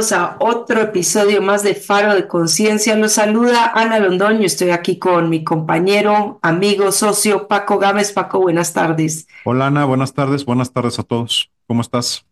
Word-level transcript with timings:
bienvenidos 0.00 0.12
a 0.12 0.36
otro 0.40 0.80
episodio 0.80 1.42
más 1.42 1.62
de 1.62 1.74
Faro 1.74 2.14
de 2.14 2.26
Conciencia. 2.26 2.96
Los 2.96 3.12
saluda 3.12 3.70
Ana 3.74 3.98
Londoño. 3.98 4.46
Estoy 4.46 4.70
aquí 4.70 4.98
con 4.98 5.28
mi 5.28 5.44
compañero, 5.44 6.38
amigo, 6.42 6.90
socio 6.90 7.46
Paco 7.46 7.78
Gámez. 7.78 8.12
Paco, 8.12 8.40
buenas 8.40 8.72
tardes. 8.72 9.26
Hola 9.44 9.66
Ana, 9.66 9.84
buenas 9.84 10.14
tardes. 10.14 10.46
Buenas 10.46 10.72
tardes 10.72 10.98
a 10.98 11.02
todos. 11.02 11.50
¿Cómo 11.66 11.82
estás? 11.82 12.24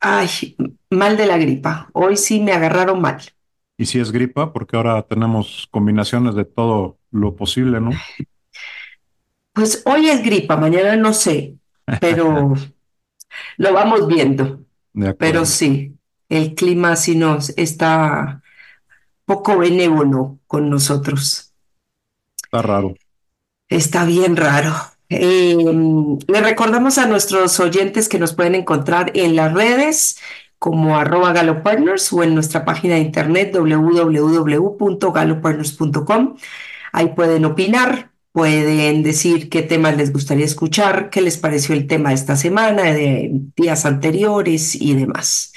Ay, 0.00 0.56
mal 0.90 1.16
de 1.16 1.26
la 1.26 1.38
gripa. 1.38 1.88
Hoy 1.92 2.16
sí 2.16 2.40
me 2.40 2.52
agarraron 2.52 3.00
mal. 3.00 3.20
Y 3.76 3.86
si 3.86 4.00
es 4.00 4.10
gripa, 4.10 4.52
porque 4.52 4.76
ahora 4.76 5.00
tenemos 5.02 5.68
combinaciones 5.70 6.34
de 6.34 6.46
todo 6.46 6.98
lo 7.12 7.36
posible, 7.36 7.80
¿no? 7.80 7.90
Pues 9.52 9.82
hoy 9.84 10.08
es 10.08 10.22
gripa, 10.22 10.56
mañana 10.56 10.96
no 10.96 11.12
sé, 11.12 11.56
pero 12.00 12.54
lo 13.56 13.72
vamos 13.72 14.06
viendo. 14.06 14.64
Pero 15.18 15.44
sí, 15.44 15.99
el 16.30 16.54
clima 16.54 16.96
sí 16.96 17.16
nos 17.16 17.50
está 17.58 18.40
poco 19.26 19.58
benévolo 19.58 20.38
con 20.46 20.70
nosotros. 20.70 21.52
Está 22.42 22.62
raro. 22.62 22.94
Está 23.68 24.04
bien 24.04 24.36
raro. 24.36 24.72
Em, 25.08 26.18
le 26.26 26.40
recordamos 26.40 26.98
a 26.98 27.06
nuestros 27.06 27.60
oyentes 27.60 28.08
que 28.08 28.18
nos 28.18 28.32
pueden 28.32 28.54
encontrar 28.54 29.10
en 29.14 29.36
las 29.36 29.52
redes 29.52 30.16
como 30.58 30.96
arroba 30.96 31.32
galopartners 31.32 32.10
o 32.12 32.22
en 32.22 32.34
nuestra 32.34 32.64
página 32.64 32.94
de 32.94 33.00
internet 33.00 33.54
www.galopartners.com. 33.56 36.36
Ahí 36.92 37.08
pueden 37.14 37.44
opinar, 37.44 38.10
pueden 38.32 39.02
decir 39.02 39.48
qué 39.48 39.62
temas 39.62 39.96
les 39.96 40.12
gustaría 40.12 40.44
escuchar, 40.44 41.10
qué 41.10 41.20
les 41.22 41.38
pareció 41.38 41.74
el 41.74 41.88
tema 41.88 42.10
de 42.10 42.14
esta 42.16 42.36
semana, 42.36 42.92
de 42.92 43.30
días 43.56 43.86
anteriores 43.86 44.74
y 44.74 44.94
demás. 44.94 45.52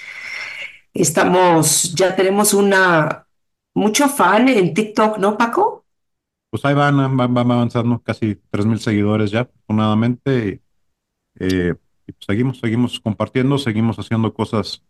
Estamos, 0.93 1.93
ya 1.95 2.15
tenemos 2.15 2.53
una, 2.53 3.27
mucho 3.73 4.07
fan 4.07 4.47
en 4.49 4.73
TikTok, 4.73 5.17
¿no, 5.17 5.37
Paco? 5.37 5.85
Pues 6.49 6.63
ahí 6.65 6.75
van, 6.75 7.17
van, 7.17 7.51
avanzando 7.51 7.99
casi 8.03 8.35
3.000 8.51 8.77
seguidores 8.77 9.31
ya, 9.31 9.41
afortunadamente. 9.41 10.61
Eh, 11.39 11.73
pues 12.05 12.17
seguimos, 12.27 12.59
seguimos 12.59 12.99
compartiendo, 12.99 13.57
seguimos 13.57 13.97
haciendo 13.97 14.33
cosas 14.33 14.83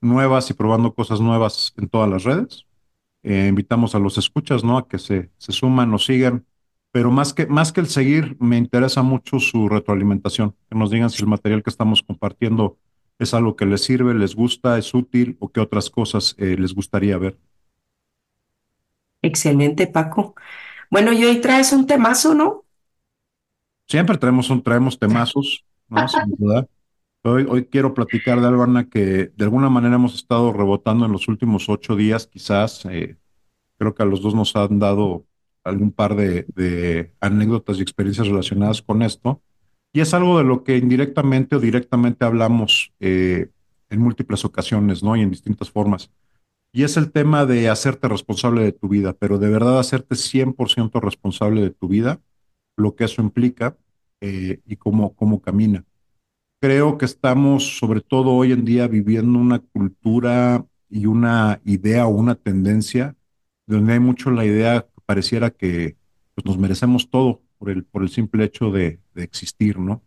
nuevas 0.00 0.48
y 0.50 0.54
probando 0.54 0.94
cosas 0.94 1.20
nuevas 1.20 1.74
en 1.76 1.88
todas 1.88 2.08
las 2.08 2.24
redes. 2.24 2.66
Eh, 3.22 3.46
invitamos 3.48 3.94
a 3.94 3.98
los 3.98 4.16
escuchas, 4.16 4.64
¿no? 4.64 4.78
A 4.78 4.88
que 4.88 4.98
se, 4.98 5.30
se 5.36 5.52
suman, 5.52 5.90
nos 5.90 6.06
sigan, 6.06 6.46
pero 6.92 7.10
más 7.10 7.34
que, 7.34 7.46
más 7.46 7.72
que 7.72 7.80
el 7.80 7.88
seguir, 7.88 8.36
me 8.40 8.56
interesa 8.56 9.02
mucho 9.02 9.38
su 9.38 9.68
retroalimentación, 9.68 10.56
que 10.68 10.78
nos 10.78 10.90
digan 10.90 11.10
si 11.10 11.22
el 11.22 11.28
material 11.28 11.62
que 11.62 11.70
estamos 11.70 12.02
compartiendo 12.02 12.78
es 13.22 13.34
algo 13.34 13.56
que 13.56 13.66
les 13.66 13.82
sirve, 13.82 14.14
les 14.14 14.34
gusta, 14.34 14.78
es 14.78 14.92
útil 14.94 15.36
o 15.40 15.50
qué 15.50 15.60
otras 15.60 15.90
cosas 15.90 16.34
eh, 16.38 16.56
les 16.58 16.74
gustaría 16.74 17.18
ver. 17.18 17.38
Excelente, 19.22 19.86
Paco. 19.86 20.34
Bueno, 20.90 21.12
y 21.12 21.24
hoy 21.24 21.40
traes 21.40 21.72
un 21.72 21.86
temazo, 21.86 22.34
¿no? 22.34 22.64
Siempre 23.88 24.18
traemos, 24.18 24.50
un, 24.50 24.62
traemos 24.62 24.98
temazos, 24.98 25.64
¿no? 25.88 26.06
Sin 26.08 26.34
duda. 26.36 26.66
Hoy, 27.24 27.46
hoy 27.48 27.66
quiero 27.66 27.94
platicar 27.94 28.40
de 28.40 28.48
algo, 28.48 28.64
Ana, 28.64 28.88
que 28.88 29.32
de 29.36 29.44
alguna 29.44 29.70
manera 29.70 29.94
hemos 29.94 30.14
estado 30.14 30.52
rebotando 30.52 31.06
en 31.06 31.12
los 31.12 31.28
últimos 31.28 31.68
ocho 31.68 31.94
días, 31.94 32.26
quizás. 32.26 32.84
Eh, 32.86 33.16
creo 33.78 33.94
que 33.94 34.02
a 34.02 34.06
los 34.06 34.22
dos 34.22 34.34
nos 34.34 34.54
han 34.56 34.78
dado 34.78 35.26
algún 35.64 35.92
par 35.92 36.16
de, 36.16 37.14
anécdotas 37.20 37.78
y 37.78 37.82
experiencias 37.82 38.26
relacionadas 38.26 38.82
con 38.82 39.02
esto. 39.02 39.40
Y 39.92 40.00
es 40.00 40.14
algo 40.14 40.38
de 40.38 40.44
lo 40.44 40.64
que 40.64 40.78
indirectamente 40.78 41.56
o 41.56 41.60
directamente 41.60 42.24
hablamos 42.24 42.92
eh, 43.00 43.50
en 43.90 44.00
múltiples 44.00 44.44
ocasiones, 44.44 45.02
¿no? 45.02 45.16
Y 45.16 45.20
en 45.20 45.30
distintas 45.30 45.70
formas. 45.70 46.10
Y 46.72 46.84
es 46.84 46.96
el 46.96 47.12
tema 47.12 47.44
de 47.44 47.68
hacerte 47.68 48.08
responsable 48.08 48.62
de 48.62 48.72
tu 48.72 48.88
vida, 48.88 49.12
pero 49.12 49.38
de 49.38 49.50
verdad 49.50 49.78
hacerte 49.78 50.14
100% 50.14 51.00
responsable 51.00 51.60
de 51.60 51.70
tu 51.70 51.88
vida, 51.88 52.20
lo 52.78 52.96
que 52.96 53.04
eso 53.04 53.20
implica 53.20 53.76
eh, 54.22 54.60
y 54.64 54.76
cómo, 54.76 55.14
cómo 55.14 55.42
camina. 55.42 55.84
Creo 56.62 56.96
que 56.96 57.04
estamos, 57.04 57.76
sobre 57.76 58.00
todo 58.00 58.30
hoy 58.30 58.52
en 58.52 58.64
día, 58.64 58.88
viviendo 58.88 59.38
una 59.38 59.58
cultura 59.58 60.64
y 60.88 61.06
una 61.06 61.60
idea 61.64 62.06
o 62.06 62.10
una 62.10 62.34
tendencia 62.36 63.16
donde 63.66 63.94
hay 63.94 64.00
mucho 64.00 64.30
la 64.30 64.44
idea 64.44 64.86
pareciera 65.04 65.50
que 65.50 65.96
pues, 66.34 66.46
nos 66.46 66.58
merecemos 66.58 67.10
todo 67.10 67.42
por 67.62 67.70
el, 67.70 67.84
por 67.84 68.02
el 68.02 68.08
simple 68.08 68.42
hecho 68.42 68.72
de, 68.72 68.98
existir, 69.14 69.78
¿no? 69.78 70.02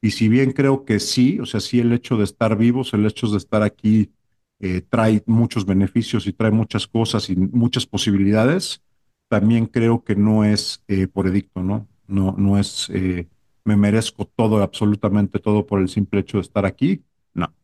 Y 0.00 0.10
si 0.10 0.28
bien 0.28 0.50
creo 0.50 0.84
que 0.84 0.98
sí, 0.98 1.38
o 1.38 1.46
sea, 1.46 1.60
sí 1.60 1.78
el 1.78 1.92
hecho 1.92 2.16
de 2.16 2.24
estar 2.24 2.58
vivos, 2.58 2.94
el 2.94 3.06
hecho 3.06 3.28
de 3.28 3.38
estar 3.38 3.62
aquí 3.62 4.10
eh, 4.58 4.80
trae 4.80 5.22
muchos 5.26 5.66
beneficios 5.66 6.26
y 6.26 6.32
trae 6.32 6.50
muchas 6.50 6.88
cosas 6.88 7.30
y 7.30 7.36
muchas 7.36 7.86
posibilidades, 7.86 8.82
también 9.28 9.66
creo 9.66 10.02
que 10.02 10.16
no 10.16 10.44
es 10.44 10.82
eh, 10.88 11.06
por 11.06 11.28
edicto, 11.28 11.62
¿no? 11.62 11.86
No, 12.08 12.34
no 12.36 12.58
es 12.58 12.90
eh, 12.90 13.28
me 13.62 13.76
merezco 13.76 14.24
todo, 14.24 14.60
absolutamente 14.60 15.38
todo 15.38 15.64
por 15.64 15.80
el 15.80 15.88
simple 15.88 16.20
hecho 16.20 16.38
de 16.38 16.42
estar 16.42 16.66
aquí. 16.66 17.04
No. 17.34 17.54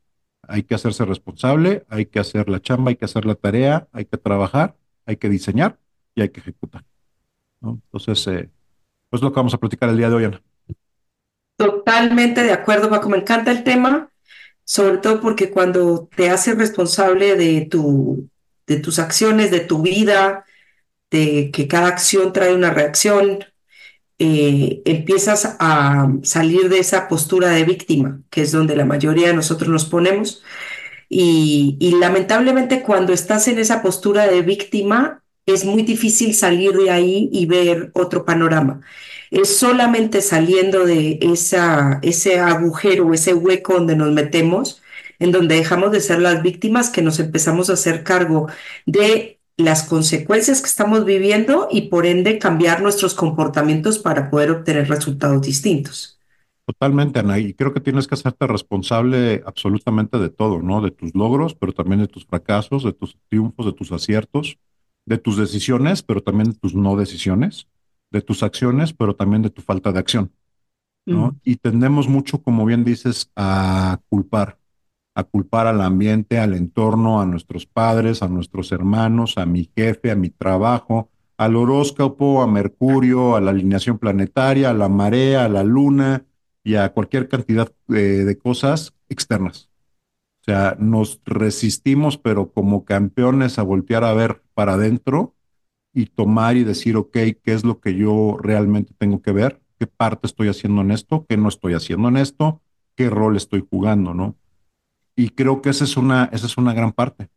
Hay 0.42 0.62
que 0.62 0.76
hacerse 0.76 1.04
responsable, 1.04 1.84
hay 1.88 2.06
que 2.06 2.20
hacer 2.20 2.48
la 2.48 2.60
chamba, 2.60 2.91
hay 2.91 2.97
que 2.97 3.06
hacer 3.06 3.25
la 3.25 3.34
tarea, 3.34 3.88
hay 3.91 4.04
que 4.04 4.19
trabajar, 4.19 4.76
hay 5.04 5.16
que 5.16 5.28
diseñar 5.28 5.81
y 6.14 6.22
hay 6.22 6.28
que 6.28 6.38
ejecutar. 6.38 6.84
Entonces, 7.60 8.26
eh, 8.28 8.50
pues 9.12 9.20
lo 9.20 9.30
que 9.30 9.36
vamos 9.36 9.52
a 9.52 9.58
platicar 9.58 9.90
el 9.90 9.98
día 9.98 10.08
de 10.08 10.14
hoy, 10.14 10.24
Ana. 10.24 10.40
Totalmente 11.58 12.42
de 12.42 12.52
acuerdo, 12.52 12.88
Paco. 12.88 13.10
Me 13.10 13.18
encanta 13.18 13.50
el 13.50 13.62
tema, 13.62 14.08
sobre 14.64 14.96
todo 14.96 15.20
porque 15.20 15.50
cuando 15.50 16.08
te 16.16 16.30
haces 16.30 16.56
responsable 16.56 17.36
de, 17.36 17.66
tu, 17.66 18.30
de 18.66 18.78
tus 18.78 18.98
acciones, 18.98 19.50
de 19.50 19.60
tu 19.60 19.82
vida, 19.82 20.46
de 21.10 21.50
que 21.52 21.68
cada 21.68 21.88
acción 21.88 22.32
trae 22.32 22.54
una 22.54 22.70
reacción, 22.70 23.44
eh, 24.18 24.80
empiezas 24.86 25.56
a 25.60 26.10
salir 26.22 26.70
de 26.70 26.78
esa 26.78 27.06
postura 27.06 27.50
de 27.50 27.64
víctima, 27.64 28.22
que 28.30 28.40
es 28.40 28.50
donde 28.50 28.76
la 28.76 28.86
mayoría 28.86 29.28
de 29.28 29.34
nosotros 29.34 29.68
nos 29.68 29.84
ponemos. 29.84 30.42
Y, 31.10 31.76
y, 31.80 31.98
lamentablemente 31.98 32.80
cuando 32.80 33.12
estás 33.12 33.46
en 33.46 33.58
esa 33.58 33.82
postura 33.82 34.26
de 34.26 34.40
víctima, 34.40 35.21
es 35.47 35.64
muy 35.64 35.82
difícil 35.82 36.34
salir 36.34 36.72
de 36.72 36.91
ahí 36.91 37.28
y 37.32 37.47
ver 37.47 37.91
otro 37.94 38.25
panorama. 38.25 38.80
Es 39.30 39.56
solamente 39.56 40.20
saliendo 40.20 40.84
de 40.84 41.19
esa, 41.22 41.98
ese 42.03 42.38
agujero, 42.38 43.12
ese 43.14 43.34
hueco 43.34 43.75
donde 43.75 43.97
nos 43.97 44.12
metemos, 44.12 44.82
en 45.19 45.32
donde 45.32 45.56
dejamos 45.56 45.92
de 45.92 46.00
ser 46.00 46.20
las 46.20 46.42
víctimas, 46.42 46.91
que 46.91 47.02
nos 47.02 47.19
empezamos 47.19 47.70
a 47.70 47.75
hacer 47.75 48.02
cargo 48.04 48.48
de 48.86 49.41
las 49.56 49.84
consecuencias 49.84 50.60
que 50.60 50.69
estamos 50.69 51.04
viviendo 51.04 51.69
y 51.70 51.82
por 51.82 52.06
ende 52.06 52.38
cambiar 52.38 52.82
nuestros 52.82 53.14
comportamientos 53.14 53.98
para 53.98 54.31
poder 54.31 54.50
obtener 54.50 54.88
resultados 54.88 55.42
distintos. 55.42 56.19
Totalmente, 56.66 57.19
Ana, 57.19 57.38
y 57.38 57.54
creo 57.54 57.72
que 57.72 57.81
tienes 57.81 58.06
que 58.06 58.14
hacerte 58.14 58.47
responsable 58.47 59.42
absolutamente 59.44 60.19
de 60.19 60.31
todo, 60.31 60.62
¿no? 60.62 60.81
De 60.81 60.91
tus 60.91 61.14
logros, 61.14 61.54
pero 61.54 61.72
también 61.72 62.00
de 62.00 62.06
tus 62.06 62.25
fracasos, 62.25 62.84
de 62.84 62.92
tus 62.92 63.16
triunfos, 63.28 63.66
de 63.66 63.72
tus 63.72 63.92
aciertos 63.92 64.58
de 65.04 65.18
tus 65.18 65.36
decisiones, 65.36 66.02
pero 66.02 66.22
también 66.22 66.50
de 66.50 66.58
tus 66.58 66.74
no 66.74 66.96
decisiones, 66.96 67.68
de 68.10 68.22
tus 68.22 68.42
acciones, 68.42 68.92
pero 68.92 69.16
también 69.16 69.42
de 69.42 69.50
tu 69.50 69.62
falta 69.62 69.92
de 69.92 69.98
acción. 69.98 70.32
¿no? 71.04 71.36
Y 71.42 71.56
tendemos 71.56 72.08
mucho, 72.08 72.42
como 72.42 72.64
bien 72.64 72.84
dices, 72.84 73.30
a 73.34 74.00
culpar, 74.08 74.58
a 75.14 75.24
culpar 75.24 75.66
al 75.66 75.80
ambiente, 75.80 76.38
al 76.38 76.54
entorno, 76.54 77.20
a 77.20 77.26
nuestros 77.26 77.66
padres, 77.66 78.22
a 78.22 78.28
nuestros 78.28 78.70
hermanos, 78.70 79.36
a 79.36 79.46
mi 79.46 79.70
jefe, 79.76 80.10
a 80.10 80.16
mi 80.16 80.30
trabajo, 80.30 81.10
al 81.37 81.56
horóscopo, 81.56 82.43
a 82.43 82.46
Mercurio, 82.46 83.34
a 83.37 83.40
la 83.40 83.50
alineación 83.50 83.99
planetaria, 83.99 84.70
a 84.70 84.75
la 84.75 84.88
marea, 84.88 85.44
a 85.44 85.49
la 85.49 85.64
luna 85.64 86.25
y 86.62 86.76
a 86.76 86.93
cualquier 86.93 87.28
cantidad 87.28 87.72
eh, 87.88 87.94
de 87.94 88.38
cosas 88.38 88.94
externas. 89.08 89.69
O 90.43 90.44
sea, 90.44 90.76
nos 90.78 91.20
resistimos, 91.25 92.19
pero 92.19 92.52
como 92.52 92.84
campeones, 92.84 93.58
a 93.58 93.62
voltear 93.62 94.04
a 94.04 94.12
ver 94.12 94.41
para 94.62 94.75
adentro 94.75 95.35
y 95.93 96.06
tomar 96.06 96.56
y 96.56 96.62
decir, 96.62 96.97
ok, 96.97 97.11
¿qué 97.12 97.53
es 97.53 97.64
lo 97.64 97.81
que 97.81 97.97
yo 97.97 98.37
realmente 98.41 98.94
tengo 98.97 99.20
que 99.20 99.32
ver? 99.32 99.61
¿Qué 99.76 99.88
parte 99.88 100.29
estoy 100.29 100.47
haciendo 100.47 100.82
en 100.82 100.93
esto? 100.93 101.26
¿Qué 101.29 101.37
no 101.37 101.49
estoy 101.49 101.75
haciendo 101.75 102.06
en 102.06 102.17
esto? 102.17 102.62
¿Qué 102.94 103.11
rol 103.11 103.37
estoy 103.37 103.67
jugando? 103.69 104.14
¿No? 104.14 104.37
Y 105.17 105.31
creo 105.31 105.62
que 105.62 105.70
esa 105.70 105.82
es 105.82 105.97
una, 105.97 106.31
esa 106.32 106.47
es 106.47 106.56
una 106.59 106.75
gran 106.75 106.93
parte, 106.93 107.29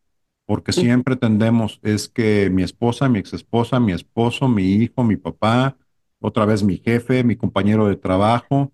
porque 0.46 0.72
siempre 0.72 1.16
tendemos, 1.16 1.80
es 1.82 2.08
que 2.08 2.48
mi 2.48 2.62
esposa, 2.62 3.08
mi 3.08 3.18
ex 3.18 3.32
esposa, 3.32 3.80
mi 3.80 3.90
esposo, 3.90 4.46
mi 4.46 4.74
hijo, 4.74 5.02
mi 5.02 5.16
papá, 5.16 5.76
otra 6.20 6.44
vez 6.44 6.62
mi 6.62 6.76
jefe, 6.76 7.24
mi 7.24 7.34
compañero 7.34 7.88
de 7.88 7.96
trabajo, 7.96 8.72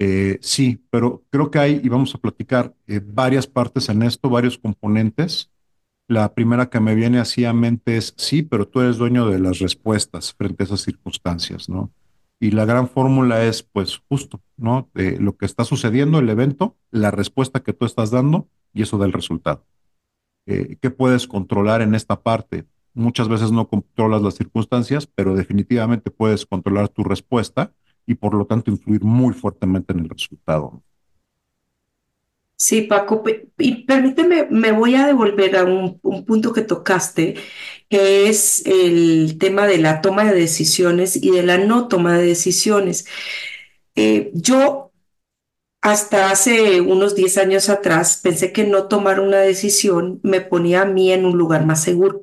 eh, 0.00 0.38
sí, 0.42 0.84
pero 0.90 1.22
creo 1.30 1.52
que 1.52 1.60
hay, 1.60 1.80
y 1.84 1.88
vamos 1.88 2.16
a 2.16 2.18
platicar 2.18 2.74
eh, 2.88 3.00
varias 3.00 3.46
partes 3.46 3.88
en 3.88 4.02
esto, 4.02 4.28
varios 4.28 4.58
componentes. 4.58 5.49
La 6.10 6.34
primera 6.34 6.68
que 6.68 6.80
me 6.80 6.96
viene 6.96 7.20
así 7.20 7.44
a 7.44 7.52
mente 7.52 7.96
es, 7.96 8.14
sí, 8.16 8.42
pero 8.42 8.66
tú 8.66 8.80
eres 8.80 8.96
dueño 8.98 9.28
de 9.28 9.38
las 9.38 9.60
respuestas 9.60 10.34
frente 10.34 10.64
a 10.64 10.66
esas 10.66 10.80
circunstancias, 10.80 11.68
¿no? 11.68 11.92
Y 12.40 12.50
la 12.50 12.64
gran 12.64 12.88
fórmula 12.88 13.44
es, 13.44 13.62
pues, 13.62 13.98
justo, 14.08 14.42
¿no? 14.56 14.90
De 14.92 15.20
lo 15.20 15.36
que 15.36 15.46
está 15.46 15.64
sucediendo, 15.64 16.18
el 16.18 16.28
evento, 16.28 16.76
la 16.90 17.12
respuesta 17.12 17.62
que 17.62 17.74
tú 17.74 17.84
estás 17.86 18.10
dando 18.10 18.48
y 18.72 18.82
eso 18.82 18.98
del 18.98 19.12
resultado. 19.12 19.64
eh, 20.46 20.78
¿qué 20.82 20.90
puedes 20.90 21.28
controlar 21.28 21.82
en 21.82 21.94
esta 21.94 22.22
parte? 22.22 22.66
Muchas 22.94 23.28
veces 23.28 23.52
no 23.52 23.68
controlas 23.68 24.22
las 24.22 24.34
circunstancias, 24.36 25.06
pero 25.06 25.36
definitivamente 25.36 26.10
puedes 26.10 26.46
controlar 26.46 26.88
tu 26.90 27.04
respuesta 27.04 27.72
y 28.06 28.16
por 28.16 28.34
lo 28.34 28.46
tanto 28.46 28.70
influir 28.72 29.04
muy 29.04 29.34
fuertemente 29.34 29.92
en 29.94 30.00
el 30.00 30.08
resultado. 30.10 30.82
Sí, 32.62 32.82
Paco, 32.82 33.22
pe- 33.22 33.48
y 33.58 33.84
permíteme, 33.86 34.46
me 34.50 34.70
voy 34.72 34.94
a 34.94 35.06
devolver 35.06 35.56
a 35.56 35.64
un, 35.64 35.98
un 36.02 36.24
punto 36.26 36.52
que 36.52 36.60
tocaste, 36.60 37.36
que 37.88 38.28
es 38.28 38.62
el 38.66 39.38
tema 39.38 39.66
de 39.66 39.78
la 39.78 40.02
toma 40.02 40.24
de 40.30 40.38
decisiones 40.38 41.16
y 41.22 41.30
de 41.30 41.42
la 41.42 41.56
no 41.58 41.88
toma 41.88 42.18
de 42.18 42.26
decisiones. 42.26 43.06
Eh, 43.96 44.30
yo 44.34 44.92
hasta 45.82 46.30
hace 46.30 46.80
unos 46.82 47.14
10 47.16 47.38
años 47.38 47.68
atrás 47.70 48.20
pensé 48.22 48.52
que 48.52 48.64
no 48.64 48.88
tomar 48.88 49.20
una 49.20 49.38
decisión 49.40 50.20
me 50.24 50.40
ponía 50.42 50.82
a 50.82 50.86
mí 50.86 51.12
en 51.12 51.26
un 51.26 51.38
lugar 51.38 51.66
más 51.66 51.82
seguro. 51.82 52.22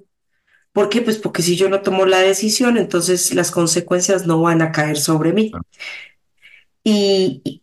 ¿Por 0.74 0.90
qué? 0.90 1.02
Pues 1.02 1.18
porque 1.20 1.42
si 1.44 1.56
yo 1.58 1.70
no 1.70 1.82
tomo 1.82 2.06
la 2.08 2.20
decisión, 2.20 2.78
entonces 2.78 3.34
las 3.36 3.52
consecuencias 3.52 4.28
no 4.28 4.42
van 4.42 4.62
a 4.64 4.72
caer 4.74 4.98
sobre 4.98 5.34
mí. 5.34 5.52
Y, 6.84 7.62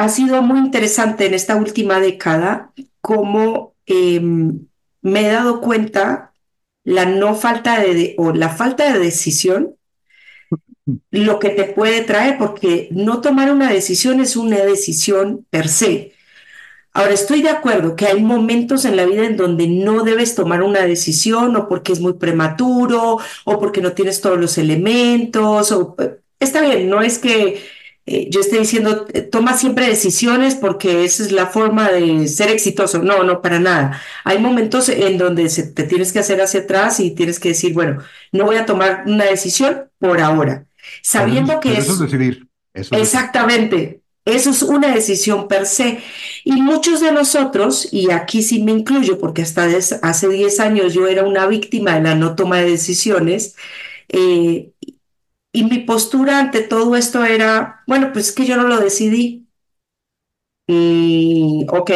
ha 0.00 0.08
sido 0.08 0.40
muy 0.40 0.58
interesante 0.60 1.26
en 1.26 1.34
esta 1.34 1.56
última 1.56 2.00
década 2.00 2.72
cómo 3.02 3.74
eh, 3.84 4.18
me 5.02 5.20
he 5.20 5.30
dado 5.30 5.60
cuenta 5.60 6.32
la 6.84 7.04
no 7.04 7.34
falta 7.34 7.78
de, 7.78 7.94
de, 7.94 8.14
o 8.16 8.32
la 8.32 8.48
falta 8.48 8.90
de 8.90 8.98
decisión 8.98 9.76
lo 11.10 11.38
que 11.38 11.50
te 11.50 11.64
puede 11.64 12.00
traer, 12.00 12.38
porque 12.38 12.88
no 12.92 13.20
tomar 13.20 13.52
una 13.52 13.70
decisión 13.70 14.20
es 14.20 14.36
una 14.36 14.60
decisión 14.60 15.46
per 15.50 15.68
se. 15.68 16.14
Ahora, 16.94 17.12
estoy 17.12 17.42
de 17.42 17.50
acuerdo 17.50 17.94
que 17.94 18.06
hay 18.06 18.22
momentos 18.22 18.86
en 18.86 18.96
la 18.96 19.04
vida 19.04 19.26
en 19.26 19.36
donde 19.36 19.66
no 19.68 20.02
debes 20.02 20.34
tomar 20.34 20.62
una 20.62 20.80
decisión 20.80 21.54
o 21.56 21.68
porque 21.68 21.92
es 21.92 22.00
muy 22.00 22.14
prematuro 22.14 23.18
o 23.44 23.60
porque 23.60 23.82
no 23.82 23.92
tienes 23.92 24.22
todos 24.22 24.40
los 24.40 24.56
elementos. 24.56 25.72
O, 25.72 25.94
está 26.40 26.62
bien, 26.62 26.88
no 26.88 27.02
es 27.02 27.18
que 27.18 27.62
eh, 28.10 28.28
yo 28.30 28.40
esté 28.40 28.58
diciendo 28.58 29.06
eh, 29.12 29.22
toma 29.22 29.56
siempre 29.56 29.86
decisiones 29.88 30.54
porque 30.56 31.04
esa 31.04 31.22
es 31.22 31.32
la 31.32 31.46
forma 31.46 31.90
de 31.90 32.28
ser 32.28 32.50
exitoso. 32.50 32.98
No, 33.02 33.24
no, 33.24 33.42
para 33.42 33.58
nada. 33.60 34.00
Hay 34.24 34.38
momentos 34.38 34.88
en 34.88 35.18
donde 35.18 35.48
se, 35.50 35.64
te 35.72 35.84
tienes 35.84 36.12
que 36.12 36.18
hacer 36.20 36.40
hacia 36.40 36.60
atrás 36.60 37.00
y 37.00 37.12
tienes 37.12 37.40
que 37.40 37.50
decir, 37.50 37.72
bueno, 37.74 38.02
no 38.32 38.44
voy 38.46 38.56
a 38.56 38.66
tomar 38.66 39.04
una 39.06 39.24
decisión 39.26 39.90
por 39.98 40.20
ahora, 40.20 40.66
Pero 41.14 41.32
sabiendo 41.32 41.60
que 41.60 41.70
pero 41.70 41.80
eso 41.80 41.92
es 41.92 41.98
decidir, 41.98 42.48
eso 42.74 42.94
es 42.94 43.00
decidir. 43.00 43.30
exactamente. 43.40 44.02
Eso 44.26 44.50
es 44.50 44.62
una 44.62 44.94
decisión 44.94 45.48
per 45.48 45.66
se. 45.66 45.98
Y 46.44 46.60
muchos 46.62 47.00
de 47.00 47.10
nosotros, 47.12 47.88
y 47.90 48.10
aquí 48.10 48.42
sí 48.42 48.62
me 48.62 48.72
incluyo, 48.72 49.18
porque 49.18 49.42
hasta 49.42 49.64
hace 50.02 50.28
10 50.28 50.60
años 50.60 50.92
yo 50.94 51.06
era 51.08 51.24
una 51.24 51.46
víctima 51.46 51.94
de 51.94 52.02
la 52.02 52.14
no 52.14 52.34
toma 52.36 52.58
de 52.58 52.70
decisiones, 52.70 53.56
eh, 54.08 54.72
y 55.52 55.64
mi 55.64 55.78
postura 55.78 56.38
ante 56.38 56.62
todo 56.62 56.96
esto 56.96 57.24
era, 57.24 57.82
bueno, 57.86 58.12
pues 58.12 58.28
es 58.28 58.34
que 58.34 58.46
yo 58.46 58.56
no 58.56 58.64
lo 58.64 58.78
decidí. 58.78 59.48
Y, 60.66 61.66
ok, 61.68 61.90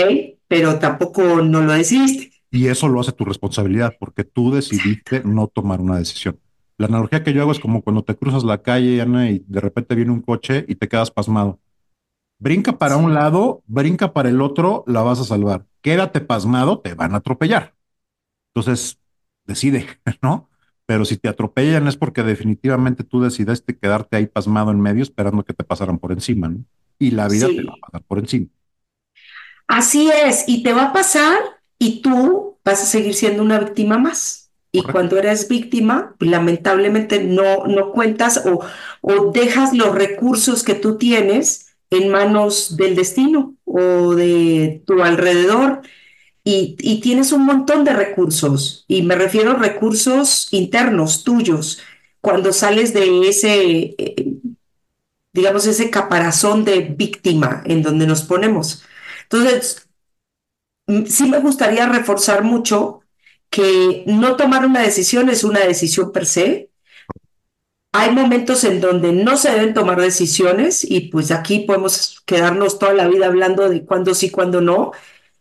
pero 0.49 0.79
tampoco 0.79 1.43
no 1.43 1.61
lo 1.61 1.73
decidiste. 1.73 2.33
Y 2.51 2.67
eso 2.69 2.89
lo 2.89 3.01
hace 3.01 3.13
tu 3.13 3.25
responsabilidad 3.25 3.95
porque 3.99 4.25
tú 4.25 4.53
decidiste 4.53 5.23
no 5.25 5.47
tomar 5.49 5.81
una 5.81 5.99
decisión. 5.99 6.39
La 6.77 6.87
analogía 6.87 7.23
que 7.23 7.33
yo 7.33 7.43
hago 7.43 7.53
es 7.53 7.61
como 7.61 7.83
cuando 7.83 8.03
te 8.03 8.17
cruzas 8.17 8.43
la 8.43 8.63
calle, 8.63 9.01
Ana, 9.01 9.31
y 9.31 9.45
de 9.47 9.61
repente 9.61 9.95
viene 9.95 10.11
un 10.11 10.23
coche 10.23 10.65
y 10.69 10.75
te 10.75 10.89
quedas 10.89 11.11
pasmado. 11.11 11.61
Brinca 12.41 12.79
para 12.79 12.97
un 12.97 13.15
lado, 13.15 13.63
brinca 13.67 14.13
para 14.13 14.29
el 14.29 14.41
otro, 14.43 14.83
la 14.87 15.03
vas 15.03 15.21
a 15.21 15.25
salvar. 15.25 15.67
Quédate 15.81 16.21
pasmado, 16.21 16.81
te 16.81 16.95
van 16.95 17.15
a 17.15 17.19
atropellar. 17.19 17.75
Entonces, 18.53 18.99
decide, 19.47 19.87
¿no? 20.23 20.49
Pero 20.87 21.05
si 21.05 21.17
te 21.17 21.29
atropellan 21.29 21.89
es 21.89 21.97
porque 21.97 22.23
definitivamente 22.23 23.05
tú 23.05 23.21
decidiste 23.21 23.77
quedarte 23.77 24.17
ahí 24.17 24.27
pasmado 24.27 24.71
en 24.71 24.81
medio 24.81 25.03
esperando 25.03 25.43
que 25.43 25.55
te 25.55 25.65
pasaran 25.65 25.99
por 25.99 26.13
encima, 26.13 26.49
¿no? 26.49 26.65
Y 26.99 27.11
la 27.11 27.29
vida 27.29 27.47
te 27.49 27.65
va 27.65 27.75
a 27.75 27.87
pasar 27.87 28.03
por 28.07 28.19
encima, 28.19 28.47
Así 29.67 30.11
es, 30.11 30.45
y 30.47 30.63
te 30.63 30.73
va 30.73 30.87
a 30.87 30.93
pasar 30.93 31.39
y 31.79 32.03
tú 32.03 32.59
vas 32.65 32.83
a 32.83 32.87
seguir 32.87 33.15
siendo 33.15 33.43
una 33.43 33.59
víctima 33.59 33.99
más. 33.99 34.51
Y 34.73 34.81
¿correcto? 34.81 34.93
cuando 34.93 35.19
eres 35.19 35.49
víctima, 35.49 36.15
lamentablemente 36.19 37.23
no, 37.23 37.67
no 37.67 37.93
cuentas 37.93 38.45
o, 38.45 38.61
o 39.01 39.33
dejas 39.33 39.73
los 39.73 39.95
recursos 39.95 40.63
que 40.65 40.75
tú 40.75 40.99
tienes 40.99 41.77
en 41.91 42.11
manos 42.11 42.77
del 42.77 42.97
destino 42.97 43.55
o 43.65 44.15
de 44.15 44.83
tu 44.87 45.03
alrededor 45.03 45.83
y, 46.45 47.01
tienes 47.01 47.33
un 47.33 47.47
montón 47.47 47.85
de 47.85 47.95
recursos. 47.95 48.85
Y 48.87 49.03
me 49.03 49.15
refiero 49.17 49.53
a 49.53 49.55
recursos 49.55 50.49
internos 50.53 51.25
tuyos. 51.25 51.81
Cuando 52.21 52.53
sales 52.53 52.93
de 52.95 53.29
ese, 53.29 53.95
eh, 53.99 54.37
digamos, 55.33 55.67
ese 55.67 55.91
caparazón 55.91 56.65
de 56.65 56.81
víctima 56.81 57.63
en 57.67 57.83
donde 57.83 58.07
nos 58.07 58.23
ponemos. 58.23 58.83
Entonces, 59.25 59.89
mm, 60.87 61.07
sí 61.07 61.29
me 61.29 61.39
gustaría 61.41 61.87
reforzar 61.89 62.45
mucho 62.45 63.01
que 63.51 64.05
no 64.07 64.37
tomar 64.37 64.67
una 64.67 64.83
decisión 64.83 65.29
es 65.31 65.45
una 65.45 65.61
decisión 65.61 66.13
per 66.13 66.27
se. 66.27 66.71
Hay 67.93 68.11
momentos 68.11 68.65
en 68.65 68.81
donde 68.81 69.13
no 69.13 69.37
se 69.37 69.51
deben 69.53 69.73
tomar 69.75 70.01
decisiones 70.01 70.85
y 70.85 71.03
pues 71.03 71.31
aquí 71.31 71.61
podemos 71.61 72.21
quedarnos 72.27 72.79
toda 72.79 72.93
la 72.93 73.07
vida 73.09 73.27
hablando 73.27 73.69
de 73.69 73.85
cuándo 73.85 74.15
sí, 74.15 74.31
cuándo 74.31 74.61
no. 74.61 74.93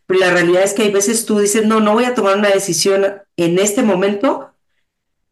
Pero 0.05 0.19
la 0.19 0.31
realidad 0.31 0.63
es 0.63 0.73
que 0.73 0.83
hay 0.83 0.91
veces 0.91 1.25
tú 1.25 1.39
dices, 1.39 1.65
no, 1.65 1.79
no 1.79 1.93
voy 1.93 2.05
a 2.05 2.13
tomar 2.13 2.37
una 2.37 2.49
decisión 2.49 3.05
en 3.37 3.59
este 3.59 3.83
momento, 3.83 4.49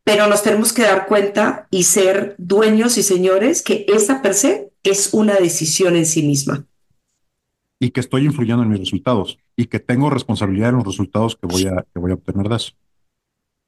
pero 0.03 0.27
nos 0.27 0.44
tenemos 0.44 0.73
que 0.73 0.83
dar 0.83 1.07
cuenta 1.07 1.68
y 1.69 1.83
ser 1.83 2.35
dueños 2.38 2.97
y 2.97 3.03
señores 3.03 3.62
que 3.62 3.85
esa 3.88 4.21
per 4.21 4.33
se 4.33 4.71
es 4.83 5.13
una 5.13 5.35
decisión 5.35 5.95
en 5.95 6.06
sí 6.06 6.23
misma. 6.23 6.65
Y 7.79 7.91
que 7.91 8.00
estoy 8.00 8.25
influyendo 8.25 8.63
en 8.63 8.69
mis 8.69 8.79
resultados 8.79 9.38
y 9.56 9.65
que 9.65 9.79
tengo 9.79 10.09
responsabilidad 10.09 10.69
en 10.69 10.75
los 10.75 10.85
resultados 10.85 11.35
que 11.35 11.47
voy 11.47 11.65
a, 11.67 11.85
que 11.94 12.00
voy 12.00 12.12
a 12.12 12.15
obtener 12.15 12.47
de 12.47 12.56
eso, 12.56 12.74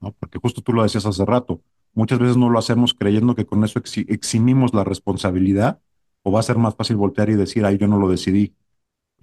¿no? 0.02 0.12
Porque 0.20 0.40
justo 0.40 0.62
tú 0.62 0.72
lo 0.72 0.84
decías 0.84 1.06
hace 1.06 1.26
rato, 1.26 1.62
muchas 1.94 2.20
veces 2.20 2.38
no 2.38 2.50
lo 2.50 2.60
hacemos 2.60 2.94
creyendo 2.94 3.36
que 3.36 3.46
con 3.46 3.64
eso 3.64 3.80
exi- 3.80 4.06
eximimos 4.08 4.74
la 4.74 4.84
responsabilidad 4.84 5.80
o 6.24 6.32
va 6.32 6.40
a 6.40 6.44
ser 6.44 6.58
más 6.58 6.76
fácil 6.76 6.96
voltear 6.96 7.30
y 7.30 7.36
decir, 7.36 7.66
ay, 7.66 7.78
yo 7.78 7.88
no 7.88 7.98
lo 7.98 8.08
decidí. 8.08 8.54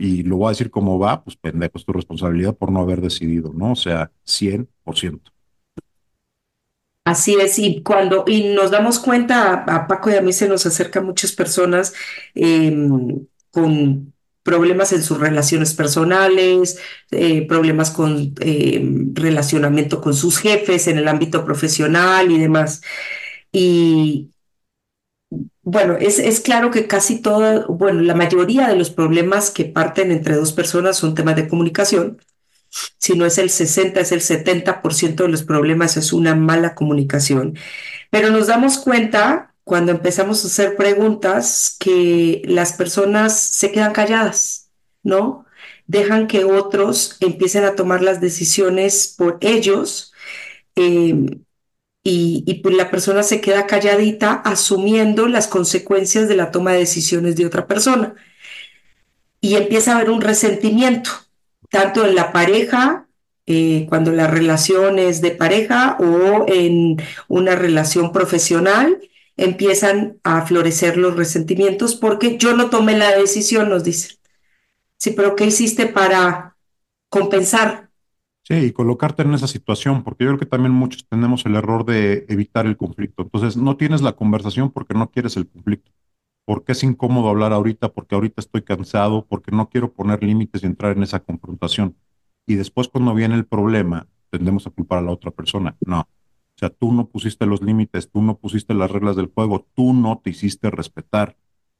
Y 0.00 0.22
lo 0.22 0.38
voy 0.38 0.46
a 0.46 0.50
decir 0.50 0.70
como 0.70 0.98
va, 0.98 1.22
pues 1.22 1.36
pendejo, 1.36 1.76
es 1.76 1.84
tu 1.84 1.92
responsabilidad 1.92 2.56
por 2.56 2.72
no 2.72 2.80
haber 2.80 3.02
decidido, 3.02 3.52
¿no? 3.54 3.72
O 3.72 3.76
sea, 3.76 4.10
100%. 4.24 5.20
Así 7.04 7.34
es, 7.34 7.58
y 7.58 7.82
cuando 7.82 8.24
y 8.26 8.54
nos 8.54 8.70
damos 8.70 8.98
cuenta, 8.98 9.64
a, 9.64 9.86
Paco 9.86 10.10
y 10.10 10.14
a 10.14 10.22
mí 10.22 10.32
se 10.32 10.48
nos 10.48 10.64
acercan 10.64 11.04
muchas 11.04 11.32
personas 11.32 11.92
eh, 12.34 12.74
con 13.50 14.14
problemas 14.42 14.92
en 14.92 15.02
sus 15.02 15.18
relaciones 15.20 15.74
personales, 15.74 16.78
eh, 17.10 17.46
problemas 17.46 17.90
con 17.90 18.34
eh, 18.40 18.82
relacionamiento 19.12 20.00
con 20.00 20.14
sus 20.14 20.38
jefes 20.38 20.88
en 20.88 20.98
el 20.98 21.08
ámbito 21.08 21.44
profesional 21.44 22.30
y 22.30 22.38
demás. 22.38 22.80
Y 23.52 24.30
bueno, 25.62 25.96
es, 25.98 26.18
es 26.18 26.40
claro 26.40 26.70
que 26.70 26.86
casi 26.86 27.22
todo, 27.22 27.66
bueno, 27.68 28.02
la 28.02 28.14
mayoría 28.14 28.68
de 28.68 28.76
los 28.76 28.90
problemas 28.90 29.50
que 29.50 29.64
parten 29.64 30.10
entre 30.10 30.34
dos 30.36 30.52
personas 30.52 30.96
son 30.96 31.14
temas 31.14 31.36
de 31.36 31.48
comunicación 31.48 32.18
si 32.98 33.16
no 33.16 33.26
es 33.26 33.38
el 33.38 33.50
60, 33.50 34.00
es 34.00 34.12
el 34.12 34.20
70% 34.20 35.24
de 35.24 35.28
los 35.28 35.42
problemas, 35.42 35.96
es 35.96 36.12
una 36.12 36.34
mala 36.34 36.74
comunicación. 36.74 37.56
Pero 38.10 38.30
nos 38.30 38.46
damos 38.46 38.78
cuenta 38.78 39.54
cuando 39.64 39.92
empezamos 39.92 40.44
a 40.44 40.48
hacer 40.48 40.76
preguntas 40.76 41.76
que 41.78 42.42
las 42.44 42.72
personas 42.72 43.38
se 43.38 43.72
quedan 43.72 43.92
calladas, 43.92 44.70
¿no? 45.02 45.46
Dejan 45.86 46.26
que 46.28 46.44
otros 46.44 47.16
empiecen 47.20 47.64
a 47.64 47.74
tomar 47.74 48.02
las 48.02 48.20
decisiones 48.20 49.14
por 49.16 49.38
ellos 49.40 50.12
eh, 50.76 51.14
y, 52.02 52.60
pues 52.62 52.74
la 52.74 52.90
persona 52.90 53.22
se 53.22 53.40
queda 53.40 53.66
calladita 53.66 54.32
asumiendo 54.32 55.28
las 55.28 55.48
consecuencias 55.48 56.28
de 56.28 56.36
la 56.36 56.50
toma 56.50 56.72
de 56.72 56.78
decisiones 56.78 57.36
de 57.36 57.46
otra 57.46 57.66
persona 57.66 58.14
y 59.40 59.56
empieza 59.56 59.92
a 59.92 59.96
haber 59.96 60.10
un 60.10 60.20
resentimiento, 60.20 61.10
tanto 61.70 62.06
en 62.06 62.14
la 62.14 62.32
pareja, 62.32 63.06
eh, 63.46 63.86
cuando 63.88 64.12
la 64.12 64.26
relación 64.26 64.98
es 64.98 65.20
de 65.20 65.30
pareja 65.32 65.96
o 65.98 66.46
en 66.48 67.02
una 67.28 67.56
relación 67.56 68.12
profesional, 68.12 68.98
empiezan 69.36 70.18
a 70.22 70.46
florecer 70.46 70.96
los 70.96 71.16
resentimientos 71.16 71.94
porque 71.96 72.36
yo 72.36 72.54
no 72.54 72.70
tomé 72.70 72.96
la 72.96 73.16
decisión, 73.16 73.70
nos 73.70 73.84
dicen. 73.84 74.16
Sí, 74.98 75.12
pero 75.12 75.34
¿qué 75.34 75.46
hiciste 75.46 75.86
para 75.86 76.56
compensar? 77.08 77.89
Sí, 78.50 78.56
y 78.56 78.72
colocarte 78.72 79.22
en 79.22 79.32
esa 79.32 79.46
situación, 79.46 80.02
porque 80.02 80.24
yo 80.24 80.30
creo 80.30 80.40
que 80.40 80.46
también 80.46 80.72
muchos 80.72 81.06
tenemos 81.06 81.46
el 81.46 81.54
error 81.54 81.84
de 81.84 82.26
evitar 82.28 82.66
el 82.66 82.76
conflicto. 82.76 83.22
Entonces, 83.22 83.56
no 83.56 83.76
tienes 83.76 84.02
la 84.02 84.14
conversación 84.14 84.72
porque 84.72 84.92
no 84.94 85.08
quieres 85.12 85.36
el 85.36 85.48
conflicto, 85.48 85.92
porque 86.44 86.72
es 86.72 86.82
incómodo 86.82 87.28
hablar 87.28 87.52
ahorita, 87.52 87.92
porque 87.92 88.16
ahorita 88.16 88.40
estoy 88.40 88.62
cansado, 88.62 89.24
porque 89.26 89.52
no 89.52 89.68
quiero 89.68 89.92
poner 89.92 90.24
límites 90.24 90.64
y 90.64 90.66
entrar 90.66 90.96
en 90.96 91.04
esa 91.04 91.20
confrontación. 91.20 91.96
Y 92.44 92.56
después, 92.56 92.88
cuando 92.88 93.14
viene 93.14 93.36
el 93.36 93.46
problema, 93.46 94.08
tendemos 94.30 94.66
a 94.66 94.70
culpar 94.70 94.98
a 94.98 95.02
la 95.02 95.12
otra 95.12 95.30
persona. 95.30 95.76
No. 95.86 96.00
O 96.00 96.58
sea, 96.58 96.70
tú 96.70 96.92
no 96.92 97.06
pusiste 97.06 97.46
los 97.46 97.62
límites, 97.62 98.10
tú 98.10 98.20
no 98.20 98.36
pusiste 98.36 98.74
las 98.74 98.90
reglas 98.90 99.14
del 99.14 99.30
juego, 99.32 99.66
tú 99.76 99.92
no 99.94 100.18
te 100.22 100.30
hiciste 100.30 100.70
respetar, 100.70 101.36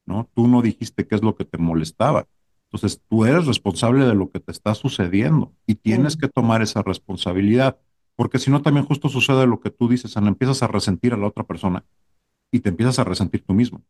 ¿no? 0.07 0.29
Tú 0.35 0.47
no 0.47 0.63
dijiste 0.63 1.07
qué 1.09 1.17
es 1.17 1.23
lo 1.23 1.35
que 1.35 1.45
te 1.45 1.59
molestaba. 1.59 2.29
Entonces, 2.73 3.01
tú 3.09 3.25
eres 3.25 3.47
responsable 3.47 4.05
de 4.07 4.15
lo 4.15 4.31
que 4.31 4.39
te 4.39 4.53
está 4.53 4.75
sucediendo 4.75 5.53
y 5.67 5.75
tienes 5.75 6.17
que 6.17 6.29
tomar 6.29 6.63
esa 6.63 6.83
responsabilidad, 6.83 7.79
porque 8.15 8.39
si 8.39 8.51
no, 8.51 8.63
también 8.63 8.87
justo 8.87 9.09
sucede 9.09 9.47
lo 9.47 9.61
que 9.61 9.71
tú 9.71 9.89
dices, 9.89 10.17
Ana, 10.17 10.29
empiezas 10.29 10.63
a 10.63 10.69
resentir 10.69 11.13
a 11.13 11.17
la 11.17 11.27
otra 11.27 11.45
persona 11.45 11.85
y 12.53 12.61
te 12.61 12.69
empiezas 12.69 12.99
a 12.99 13.05
resentir 13.05 13.43
tú 13.45 13.55
mismo. 13.55 13.83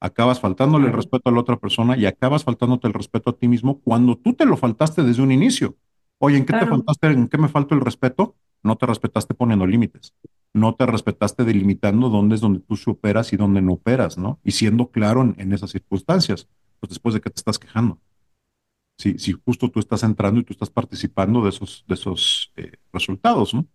Acabas 0.00 0.40
faltándole 0.40 0.88
el 0.88 0.92
respeto 0.92 1.30
a 1.30 1.32
la 1.32 1.40
otra 1.40 1.56
persona 1.56 1.96
y 1.96 2.06
acabas 2.06 2.44
faltándote 2.44 2.88
el 2.88 2.92
respeto 2.92 3.30
a 3.30 3.32
ti 3.32 3.48
mismo 3.48 3.80
cuando 3.80 4.16
tú 4.16 4.34
te 4.34 4.44
lo 4.44 4.56
faltaste 4.56 5.02
desde 5.02 5.22
un 5.22 5.32
inicio. 5.32 5.76
Oye, 6.18 6.36
¿en 6.36 6.44
qué 6.44 6.52
te 6.52 6.66
faltaste? 6.66 7.06
¿En 7.06 7.28
qué 7.28 7.38
me 7.38 7.48
faltó 7.48 7.74
el 7.74 7.80
respeto? 7.80 8.36
No 8.62 8.76
te 8.76 8.86
respetaste 8.86 9.34
poniendo 9.34 9.66
límites. 9.66 10.14
No 10.52 10.74
te 10.74 10.86
respetaste 10.86 11.44
delimitando 11.44 12.08
dónde 12.08 12.34
es 12.34 12.40
donde 12.40 12.60
tú 12.60 12.76
superas 12.76 13.32
y 13.32 13.36
dónde 13.36 13.60
no 13.60 13.72
operas, 13.72 14.18
¿no? 14.18 14.38
Y 14.44 14.52
siendo 14.52 14.90
claro 14.90 15.22
en, 15.22 15.52
esas 15.52 15.70
circunstancias. 15.70 16.48
Pues 16.80 16.90
después 16.90 17.14
de 17.14 17.20
que 17.20 17.30
te 17.30 17.40
estás 17.40 17.58
quejando. 17.58 17.98
Si, 18.96 19.18
si 19.18 19.32
justo 19.32 19.70
tú 19.70 19.80
estás 19.80 20.02
entrando 20.02 20.40
y 20.40 20.44
tú 20.44 20.52
estás 20.52 20.70
participando 20.70 21.42
de 21.42 21.50
esos, 21.50 21.84
de 21.88 21.94
esos 21.94 22.52
eh, 22.56 22.72
resultados, 22.92 23.54
¿no? 23.54 23.66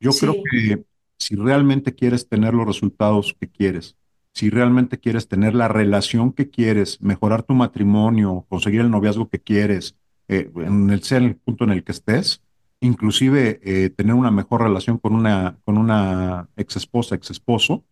Yo 0.00 0.10
creo 0.10 0.34
que 0.50 0.84
si 1.16 1.36
realmente 1.36 1.94
quieres 1.94 2.28
tener 2.28 2.54
los 2.54 2.66
resultados 2.66 3.36
que 3.38 3.48
quieres, 3.48 3.96
si 4.32 4.50
realmente 4.50 4.98
quieres 4.98 5.28
tener 5.28 5.54
la 5.54 5.68
relación 5.68 6.32
que 6.32 6.50
quieres, 6.50 7.00
mejorar 7.00 7.42
tu 7.42 7.54
matrimonio, 7.54 8.44
conseguir 8.48 8.80
el 8.80 8.90
noviazgo 8.90 9.28
que 9.28 9.38
quieres, 9.38 9.96
eh, 10.28 10.50
en 10.56 10.90
el 10.90 11.02
sea 11.02 11.18
el 11.18 11.36
punto 11.36 11.64
en 11.64 11.70
el 11.70 11.84
que 11.84 11.92
estés, 11.92 12.42
inclusive 12.80 13.60
eh, 13.62 13.90
tener 13.90 14.14
una 14.14 14.30
mejor 14.30 14.62
relación 14.62 14.98
con 14.98 15.14
una, 15.14 15.58
con 15.64 15.78
una 15.78 16.48
ex 16.56 16.76
esposa, 16.76 17.14
ex 17.14 17.30
esposo, 17.30 17.84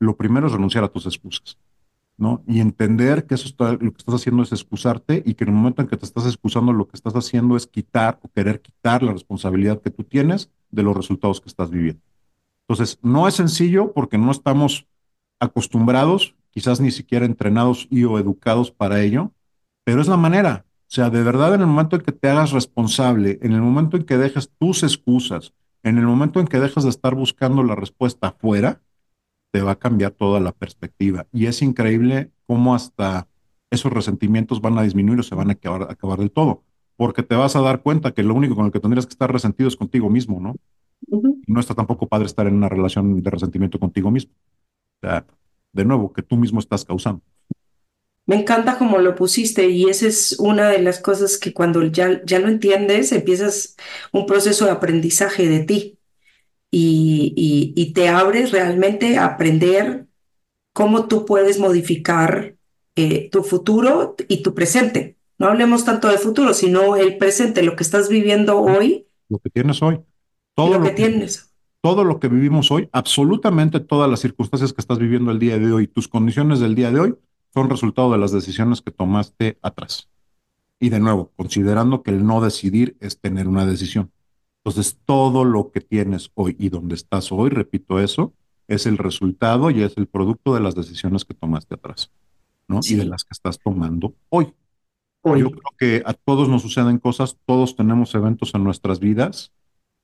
lo 0.00 0.16
primero 0.16 0.48
es 0.48 0.52
renunciar 0.52 0.82
a 0.82 0.88
tus 0.88 1.06
excusas, 1.06 1.58
¿no? 2.16 2.42
Y 2.46 2.60
entender 2.60 3.26
que 3.26 3.34
eso 3.34 3.46
está, 3.46 3.72
lo 3.72 3.78
que 3.92 3.98
estás 3.98 4.14
haciendo 4.14 4.42
es 4.42 4.52
excusarte 4.52 5.22
y 5.24 5.34
que 5.34 5.44
en 5.44 5.50
el 5.50 5.56
momento 5.56 5.82
en 5.82 5.88
que 5.88 5.96
te 5.96 6.04
estás 6.04 6.26
excusando, 6.26 6.72
lo 6.72 6.86
que 6.86 6.96
estás 6.96 7.14
haciendo 7.14 7.56
es 7.56 7.66
quitar 7.66 8.18
o 8.22 8.28
querer 8.28 8.60
quitar 8.60 9.02
la 9.02 9.12
responsabilidad 9.12 9.80
que 9.80 9.90
tú 9.90 10.04
tienes 10.04 10.50
de 10.70 10.82
los 10.82 10.96
resultados 10.96 11.40
que 11.40 11.48
estás 11.48 11.70
viviendo. 11.70 12.02
Entonces, 12.68 12.98
no 13.02 13.28
es 13.28 13.34
sencillo 13.34 13.92
porque 13.92 14.18
no 14.18 14.30
estamos 14.30 14.86
acostumbrados, 15.40 16.34
quizás 16.50 16.80
ni 16.80 16.90
siquiera 16.90 17.26
entrenados 17.26 17.88
y 17.90 18.04
o 18.04 18.18
educados 18.18 18.70
para 18.70 19.00
ello, 19.02 19.32
pero 19.84 20.00
es 20.00 20.08
la 20.08 20.16
manera. 20.16 20.64
O 20.68 20.94
sea, 20.94 21.10
de 21.10 21.22
verdad, 21.22 21.54
en 21.54 21.62
el 21.62 21.66
momento 21.66 21.96
en 21.96 22.02
que 22.02 22.12
te 22.12 22.28
hagas 22.28 22.52
responsable, 22.52 23.38
en 23.42 23.52
el 23.52 23.62
momento 23.62 23.96
en 23.96 24.04
que 24.04 24.18
dejas 24.18 24.50
tus 24.58 24.82
excusas, 24.82 25.52
en 25.82 25.98
el 25.98 26.06
momento 26.06 26.38
en 26.38 26.46
que 26.46 26.60
dejas 26.60 26.84
de 26.84 26.90
estar 26.90 27.14
buscando 27.14 27.62
la 27.62 27.74
respuesta 27.74 28.28
afuera, 28.28 28.80
te 29.52 29.60
va 29.62 29.72
a 29.72 29.78
cambiar 29.78 30.12
toda 30.12 30.40
la 30.40 30.52
perspectiva. 30.52 31.26
Y 31.32 31.46
es 31.46 31.62
increíble 31.62 32.30
cómo 32.46 32.74
hasta 32.74 33.28
esos 33.70 33.92
resentimientos 33.92 34.60
van 34.60 34.78
a 34.78 34.82
disminuir 34.82 35.20
o 35.20 35.22
se 35.22 35.34
van 35.34 35.50
a 35.50 35.52
acabar, 35.52 35.90
acabar 35.90 36.18
del 36.18 36.30
todo. 36.30 36.64
Porque 36.96 37.22
te 37.22 37.36
vas 37.36 37.54
a 37.54 37.60
dar 37.60 37.82
cuenta 37.82 38.12
que 38.12 38.22
lo 38.22 38.34
único 38.34 38.56
con 38.56 38.66
el 38.66 38.72
que 38.72 38.80
tendrías 38.80 39.06
que 39.06 39.12
estar 39.12 39.30
resentido 39.30 39.68
es 39.68 39.76
contigo 39.76 40.10
mismo, 40.10 40.40
¿no? 40.40 40.56
Y 41.46 41.52
no 41.52 41.60
está 41.60 41.74
tampoco 41.74 42.08
padre 42.08 42.26
estar 42.26 42.46
en 42.46 42.54
una 42.54 42.68
relación 42.68 43.22
de 43.22 43.30
resentimiento 43.30 43.78
contigo 43.78 44.10
mismo. 44.10 44.32
O 45.02 45.06
sea, 45.06 45.26
de 45.72 45.84
nuevo, 45.84 46.12
que 46.12 46.22
tú 46.22 46.36
mismo 46.36 46.58
estás 46.58 46.84
causando. 46.84 47.22
Me 48.24 48.36
encanta 48.36 48.78
como 48.78 48.98
lo 48.98 49.14
pusiste 49.16 49.68
y 49.68 49.88
esa 49.88 50.06
es 50.06 50.36
una 50.38 50.68
de 50.68 50.80
las 50.80 51.00
cosas 51.00 51.38
que 51.38 51.52
cuando 51.52 51.82
ya, 51.82 52.22
ya 52.24 52.38
lo 52.38 52.48
entiendes, 52.48 53.10
empiezas 53.10 53.76
un 54.12 54.26
proceso 54.26 54.64
de 54.64 54.70
aprendizaje 54.70 55.48
de 55.48 55.60
ti 55.60 55.98
y, 56.74 57.74
y, 57.76 57.92
te 57.92 58.08
abres 58.08 58.50
realmente 58.50 59.18
a 59.18 59.26
aprender 59.26 60.06
cómo 60.72 61.06
tú 61.06 61.26
puedes 61.26 61.58
modificar 61.58 62.56
eh, 62.96 63.28
tu 63.30 63.42
futuro 63.42 64.16
y 64.26 64.42
tu 64.42 64.54
presente. 64.54 65.18
No 65.38 65.48
hablemos 65.48 65.84
tanto 65.84 66.08
de 66.08 66.16
futuro, 66.16 66.54
sino 66.54 66.96
el 66.96 67.18
presente, 67.18 67.62
lo 67.62 67.76
que 67.76 67.82
estás 67.82 68.08
viviendo 68.08 68.58
hoy. 68.58 69.06
Lo 69.28 69.38
que 69.38 69.50
tienes 69.50 69.82
hoy. 69.82 70.00
Todo 70.54 70.78
lo, 70.78 70.82
que 70.82 70.92
tienes. 70.92 71.52
Todo 71.82 72.04
lo 72.04 72.18
que 72.18 72.28
vivimos 72.28 72.70
hoy, 72.70 72.88
absolutamente 72.92 73.78
todas 73.78 74.08
las 74.08 74.20
circunstancias 74.20 74.72
que 74.72 74.80
estás 74.80 74.98
viviendo 74.98 75.30
el 75.30 75.38
día 75.38 75.58
de 75.58 75.70
hoy, 75.72 75.88
tus 75.88 76.08
condiciones 76.08 76.60
del 76.60 76.74
día 76.74 76.90
de 76.90 77.00
hoy, 77.00 77.14
son 77.52 77.68
resultado 77.68 78.10
de 78.12 78.18
las 78.18 78.32
decisiones 78.32 78.80
que 78.80 78.92
tomaste 78.92 79.58
atrás. 79.60 80.08
Y 80.80 80.88
de 80.88 81.00
nuevo, 81.00 81.32
considerando 81.36 82.02
que 82.02 82.12
el 82.12 82.24
no 82.24 82.40
decidir 82.40 82.96
es 83.00 83.20
tener 83.20 83.46
una 83.46 83.66
decisión. 83.66 84.10
Entonces, 84.64 84.98
todo 85.04 85.44
lo 85.44 85.70
que 85.70 85.80
tienes 85.80 86.30
hoy 86.34 86.56
y 86.58 86.68
donde 86.68 86.94
estás 86.94 87.32
hoy, 87.32 87.50
repito 87.50 87.98
eso, 87.98 88.32
es 88.68 88.86
el 88.86 88.98
resultado 88.98 89.70
y 89.70 89.82
es 89.82 89.96
el 89.96 90.06
producto 90.06 90.54
de 90.54 90.60
las 90.60 90.74
decisiones 90.74 91.24
que 91.24 91.34
tomaste 91.34 91.74
atrás, 91.74 92.10
¿no? 92.68 92.80
Y 92.84 92.94
de 92.94 93.04
las 93.04 93.24
que 93.24 93.32
estás 93.32 93.58
tomando 93.58 94.14
hoy. 94.28 94.54
hoy. 95.22 95.40
Yo 95.40 95.50
creo 95.50 95.74
que 95.78 96.02
a 96.06 96.14
todos 96.14 96.48
nos 96.48 96.62
suceden 96.62 96.98
cosas, 96.98 97.36
todos 97.44 97.74
tenemos 97.76 98.14
eventos 98.14 98.54
en 98.54 98.64
nuestras 98.64 99.00
vidas 99.00 99.52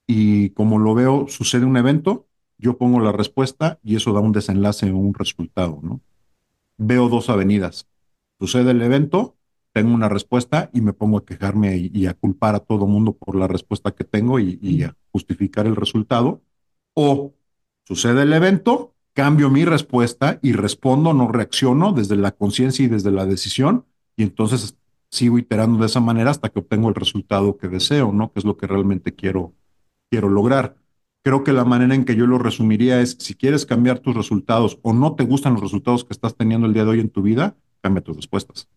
y 0.06 0.50
como 0.50 0.78
lo 0.78 0.94
veo, 0.94 1.26
sucede 1.28 1.64
un 1.64 1.76
evento, 1.76 2.26
yo 2.58 2.76
pongo 2.76 2.98
la 2.98 3.12
respuesta 3.12 3.78
y 3.84 3.94
eso 3.94 4.12
da 4.12 4.20
un 4.20 4.32
desenlace 4.32 4.90
o 4.90 4.96
un 4.96 5.14
resultado, 5.14 5.78
¿no? 5.82 6.00
veo 6.78 7.08
dos 7.08 7.28
avenidas. 7.28 7.86
Sucede 8.40 8.70
el 8.70 8.80
evento, 8.80 9.36
tengo 9.72 9.94
una 9.94 10.08
respuesta 10.08 10.70
y 10.72 10.80
me 10.80 10.92
pongo 10.92 11.18
a 11.18 11.24
quejarme 11.24 11.76
y, 11.76 12.06
a 12.06 12.14
culpar 12.14 12.54
a 12.54 12.60
todo 12.60 12.86
mundo 12.86 13.12
por 13.12 13.36
la 13.36 13.46
respuesta 13.46 13.92
que 13.92 14.04
tengo 14.04 14.38
y, 14.38 14.82
a 14.82 14.96
justificar 15.12 15.66
el 15.66 15.76
resultado. 15.76 16.42
O 16.94 17.34
sucede 17.84 18.22
el 18.22 18.32
evento, 18.32 18.94
cambio 19.12 19.50
mi 19.50 19.64
respuesta 19.64 20.38
y 20.42 20.52
respondo, 20.52 21.12
no 21.12 21.28
reacciono 21.28 21.92
desde 21.92 22.16
la 22.16 22.32
conciencia 22.32 22.84
y 22.84 22.88
desde 22.88 23.10
la 23.10 23.26
decisión 23.26 23.84
y 24.16 24.24
entonces 24.24 24.76
sigo 25.10 25.38
iterando 25.38 25.78
de 25.80 25.86
esa 25.86 26.00
manera 26.00 26.30
hasta 26.30 26.48
que 26.48 26.58
obtengo 26.58 26.88
el 26.88 26.94
resultado 26.94 27.56
que 27.56 27.68
deseo, 27.68 28.12
¿no? 28.12 28.32
Que 28.32 28.40
es 28.40 28.44
lo 28.44 28.56
que 28.56 28.66
realmente 28.66 29.14
quiero, 29.14 29.54
quiero 30.10 30.28
lograr. 30.28 30.76
Creo 31.22 31.44
que 31.44 31.52
la 31.52 31.64
manera 31.64 31.94
en 31.94 32.04
que 32.04 32.16
yo 32.16 32.26
lo 32.26 32.38
resumiría 32.38 33.00
es, 33.00 33.16
si 33.20 33.34
quieres 33.34 33.64
cambiar 33.64 34.00
tus 34.00 34.16
resultados 34.16 34.78
o 34.82 34.92
no 34.92 35.14
te 35.14 35.24
gustan 35.24 35.54
los 35.54 35.62
resultados 35.62 36.04
que 36.04 36.12
estás 36.12 36.36
teniendo 36.36 36.66
el 36.66 36.74
día 36.74 36.84
de 36.84 36.90
hoy 36.90 37.00
en 37.00 37.10
tu 37.10 37.22
vida, 37.22 37.56
cambia 37.80 38.02
tus 38.02 38.16
respuestas. 38.16 38.68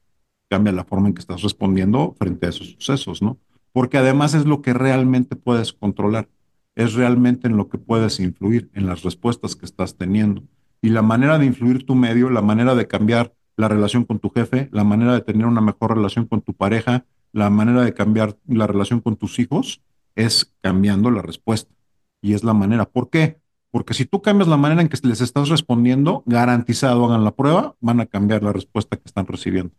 Cambia 0.52 0.74
la 0.74 0.84
forma 0.84 1.08
en 1.08 1.14
que 1.14 1.22
estás 1.22 1.44
respondiendo 1.44 2.14
frente 2.20 2.46
a 2.46 2.50
esos 2.50 2.72
sucesos, 2.72 3.22
¿no? 3.22 3.38
Porque 3.72 3.98
además 3.98 4.34
es 4.34 4.46
lo 4.46 4.62
que 4.62 4.74
realmente 4.74 5.38
puedes 5.38 5.72
controlar. 5.72 6.28
Es 6.76 6.94
realmente 6.94 7.48
en 7.48 7.56
lo 7.56 7.70
que 7.70 7.78
puedes 7.78 8.20
influir, 8.20 8.70
en 8.74 8.86
las 8.86 9.02
respuestas 9.04 9.56
que 9.56 9.66
estás 9.66 9.96
teniendo. 9.96 10.44
Y 10.82 10.90
la 10.90 11.04
manera 11.04 11.40
de 11.40 11.46
influir 11.46 11.86
tu 11.86 11.96
medio, 11.96 12.30
la 12.30 12.42
manera 12.42 12.76
de 12.76 12.86
cambiar 12.86 13.34
la 13.56 13.70
relación 13.70 14.04
con 14.04 14.20
tu 14.20 14.30
jefe, 14.30 14.68
la 14.74 14.84
manera 14.84 15.14
de 15.14 15.22
tener 15.22 15.46
una 15.46 15.62
mejor 15.62 15.96
relación 15.96 16.26
con 16.26 16.42
tu 16.42 16.54
pareja, 16.54 17.06
la 17.32 17.50
manera 17.50 17.84
de 17.86 17.94
cambiar 17.94 18.38
la 18.46 18.68
relación 18.68 19.00
con 19.00 19.16
tus 19.16 19.40
hijos, 19.40 19.82
es 20.18 20.54
cambiando 20.60 21.12
la 21.12 21.22
respuesta 21.22 21.74
y 22.22 22.34
es 22.34 22.44
la 22.44 22.54
manera. 22.54 22.90
¿Por 22.90 23.10
qué? 23.10 23.40
Porque 23.72 23.94
si 23.94 24.04
tú 24.04 24.22
cambias 24.22 24.50
la 24.50 24.58
manera 24.58 24.82
en 24.82 24.90
que 24.90 24.98
les 25.08 25.22
estás 25.22 25.48
respondiendo, 25.48 26.24
garantizado 26.26 27.06
hagan 27.06 27.24
la 27.24 27.32
prueba, 27.32 27.78
van 27.80 28.02
a 28.02 28.06
cambiar 28.06 28.44
la 28.44 28.52
respuesta 28.52 28.98
que 28.98 29.04
están 29.06 29.28
recibiendo. 29.28 29.74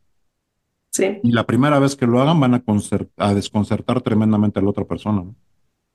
Sí. 0.92 1.20
Y 1.22 1.32
la 1.32 1.46
primera 1.46 1.78
vez 1.78 1.96
que 1.96 2.06
lo 2.06 2.20
hagan 2.20 2.38
van 2.38 2.54
a, 2.54 2.62
a 3.16 3.34
desconcertar 3.34 4.02
tremendamente 4.02 4.58
a 4.60 4.62
la 4.62 4.70
otra 4.70 4.84
persona. 4.84 5.24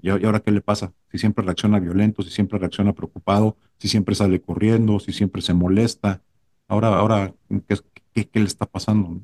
¿Y, 0.02 0.10
ahora 0.10 0.40
qué 0.40 0.52
le 0.52 0.62
pasa? 0.62 0.94
Si 1.12 1.18
siempre 1.18 1.46
reacciona 1.46 1.80
violento, 1.80 2.24
si 2.24 2.32
siempre 2.32 2.58
reacciona 2.60 2.94
preocupado, 2.94 3.58
si 3.78 3.88
siempre 3.88 4.16
sale 4.16 4.42
corriendo, 4.42 5.00
si 5.00 5.14
siempre 5.14 5.42
se 5.42 5.54
molesta. 5.54 6.24
Ahora, 6.68 6.90
ahora 6.98 7.34
¿qué, 7.68 8.26
qué, 8.26 8.40
le 8.40 8.46
está 8.46 8.66
pasando? 8.66 9.22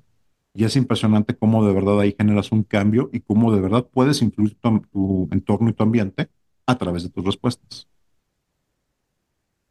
Y 0.53 0.63
es 0.65 0.75
impresionante 0.75 1.35
cómo 1.35 1.65
de 1.65 1.73
verdad 1.73 1.99
ahí 1.99 2.15
generas 2.17 2.51
un 2.51 2.63
cambio 2.63 3.09
y 3.11 3.21
cómo 3.21 3.51
de 3.51 3.61
verdad 3.61 3.87
puedes 3.91 4.21
influir 4.21 4.55
tu 4.55 5.27
entorno 5.31 5.69
y 5.69 5.73
tu 5.73 5.83
ambiente 5.83 6.29
a 6.67 6.77
través 6.77 7.03
de 7.03 7.09
tus 7.09 7.25
respuestas. 7.25 7.87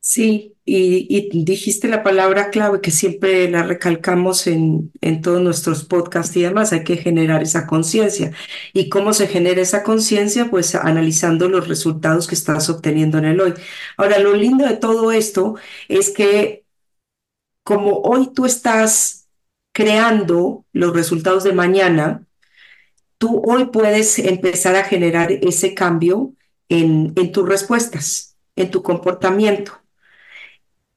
Sí, 0.04 0.56
y, 0.64 1.30
dijiste 1.44 1.86
la 1.86 2.02
palabra 2.02 2.50
clave 2.50 2.80
que 2.80 2.90
siempre 2.90 3.48
la 3.48 3.62
recalcamos 3.62 4.48
en, 4.48 4.90
en 5.00 5.22
todos 5.22 5.40
nuestros 5.40 5.84
podcasts 5.84 6.36
y 6.36 6.42
demás, 6.42 6.72
hay 6.72 6.82
que 6.82 6.96
generar 6.96 7.42
esa 7.42 7.66
conciencia. 7.68 8.32
¿Y 8.72 8.88
cómo 8.88 9.12
se 9.12 9.28
genera 9.28 9.62
esa 9.62 9.84
conciencia? 9.84 10.50
Pues 10.50 10.74
analizando 10.74 11.48
los 11.48 11.68
resultados 11.68 12.26
que 12.26 12.34
estás 12.34 12.68
obteniendo 12.68 13.18
en 13.18 13.26
el 13.26 13.40
hoy. 13.40 13.54
Ahora, 13.96 14.18
lo 14.18 14.34
lindo 14.34 14.66
de 14.66 14.76
todo 14.76 15.12
esto 15.12 15.54
es 15.88 16.10
que 16.10 16.64
como 17.64 18.00
hoy 18.02 18.32
tú 18.34 18.44
estás 18.46 19.28
creando 19.72 20.64
los 20.72 20.92
resultados 20.94 21.44
de 21.44 21.52
mañana, 21.52 22.26
tú 23.18 23.42
hoy 23.44 23.66
puedes 23.66 24.18
empezar 24.18 24.74
a 24.76 24.84
generar 24.84 25.30
ese 25.32 25.74
cambio 25.74 26.34
en, 26.68 27.14
tus 27.32 27.48
respuestas, 27.48 28.36
en 28.56 28.70
tu 28.70 28.82
comportamiento. 28.82 29.81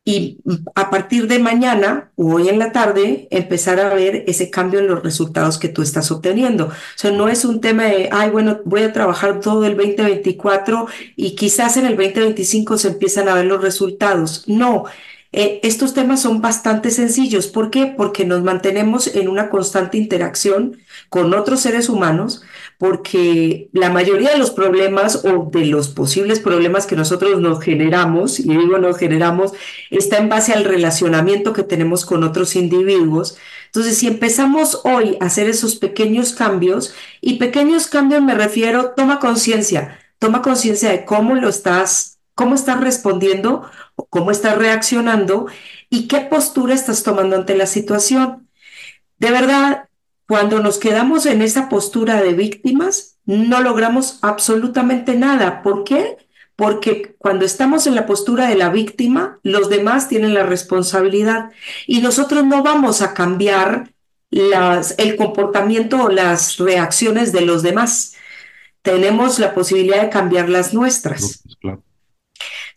Y 0.08 0.38
a 0.76 0.92
partir 0.92 1.28
de 1.28 1.40
mañana 1.40 2.12
o 2.16 2.36
hoy 2.36 2.48
en 2.50 2.60
la 2.60 2.72
tarde 2.72 3.28
empezar 3.32 3.80
a 3.80 3.92
ver 3.92 4.24
ese 4.28 4.52
cambio 4.52 4.80
en 4.80 4.88
los 4.88 5.02
resultados 5.02 5.58
que 5.58 5.68
tú 5.68 5.82
estás 5.82 6.12
obteniendo. 6.12 6.68
O 6.68 6.72
sea, 6.96 7.10
no 7.10 7.28
es 7.28 7.44
un 7.44 7.60
tema 7.60 7.86
de, 7.86 8.10
ay, 8.12 8.30
bueno, 8.30 8.60
voy 8.66 8.84
a 8.84 8.94
trabajar 8.94 9.40
todo 9.40 9.66
el 9.66 9.76
2024 9.76 10.88
y 11.16 11.36
quizás 11.36 11.78
en 11.78 11.88
el 11.88 11.98
2025 11.98 12.78
se 12.78 12.90
empiezan 12.90 13.28
a 13.30 13.34
ver 13.34 13.46
los 13.46 13.64
resultados. 13.64 14.44
No. 14.48 14.86
Eh, 15.32 15.60
estos 15.64 15.96
temas 15.96 16.22
son 16.22 16.40
bastante 16.40 16.92
sencillos. 16.92 17.48
¿Por 17.48 17.72
qué? 17.72 17.88
Porque 17.88 18.26
nos 18.26 18.44
mantenemos 18.44 19.08
en 19.08 19.28
una 19.28 19.50
constante 19.50 19.98
interacción 19.98 20.78
con 21.10 21.34
otros 21.34 21.62
seres 21.62 21.90
humanos, 21.90 22.44
porque 22.78 23.70
la 23.72 23.90
mayoría 23.90 24.32
de 24.32 24.38
los 24.38 24.52
problemas 24.52 25.24
o 25.24 25.50
de 25.52 25.66
los 25.66 25.90
posibles 25.90 26.40
problemas 26.40 26.86
que 26.86 26.96
nosotros 26.96 27.40
nos 27.40 27.64
generamos, 27.64 28.40
y 28.40 28.44
digo 28.44 28.78
nos 28.78 28.98
generamos, 28.98 29.54
está 29.92 30.18
en 30.18 30.30
base 30.30 30.54
al 30.54 30.66
relacionamiento 30.66 31.54
que 31.54 31.64
tenemos 31.64 32.06
con 32.06 32.24
otros 32.24 32.56
individuos. 32.56 33.38
Entonces, 33.68 33.98
si 33.98 34.08
empezamos 34.08 34.82
hoy 34.84 35.18
a 35.20 35.26
hacer 35.26 35.50
esos 35.50 35.76
pequeños 35.76 36.34
cambios, 36.34 36.94
y 37.22 37.38
pequeños 37.38 37.88
cambios 37.88 38.22
me 38.22 38.36
refiero, 38.36 38.94
toma 38.96 39.20
conciencia, 39.20 40.00
toma 40.20 40.42
conciencia 40.42 40.90
de 40.90 41.06
cómo 41.06 41.36
lo 41.36 41.50
estás, 41.50 42.20
cómo 42.36 42.56
estás 42.56 42.82
respondiendo, 42.82 43.70
cómo 44.10 44.32
estás 44.32 44.58
reaccionando 44.58 45.48
y 45.90 46.08
qué 46.08 46.22
postura 46.22 46.74
estás 46.74 47.04
tomando 47.04 47.36
ante 47.36 47.56
la 47.56 47.66
situación. 47.66 48.50
De 49.18 49.32
verdad, 49.32 49.88
cuando 50.28 50.60
nos 50.60 50.80
quedamos 50.80 51.26
en 51.26 51.42
esa 51.42 51.70
postura 51.70 52.22
de 52.22 52.34
víctimas, 52.34 53.18
no 53.26 53.62
logramos 53.62 54.20
absolutamente 54.22 55.16
nada. 55.16 55.62
¿Por 55.62 55.84
qué? 55.84 56.18
Porque 56.56 57.16
cuando 57.18 57.46
estamos 57.46 57.86
en 57.86 57.96
la 57.96 58.06
postura 58.06 58.48
de 58.48 58.56
la 58.56 58.70
víctima, 58.70 59.40
los 59.44 59.70
demás 59.70 60.08
tienen 60.08 60.34
la 60.34 60.44
responsabilidad 60.44 61.52
y 61.86 62.02
nosotros 62.02 62.46
no 62.46 62.64
vamos 62.64 63.02
a 63.02 63.14
cambiar 63.14 63.94
el 64.32 65.16
comportamiento 65.16 66.04
o 66.04 66.10
las 66.10 66.58
reacciones 66.58 67.32
de 67.32 67.42
los 67.42 67.62
demás. 67.62 68.16
Tenemos 68.82 69.40
la 69.40 69.54
posibilidad 69.54 70.02
de 70.02 70.10
cambiar 70.10 70.50
las 70.50 70.74
nuestras. 70.74 71.44
Claro. 71.62 71.84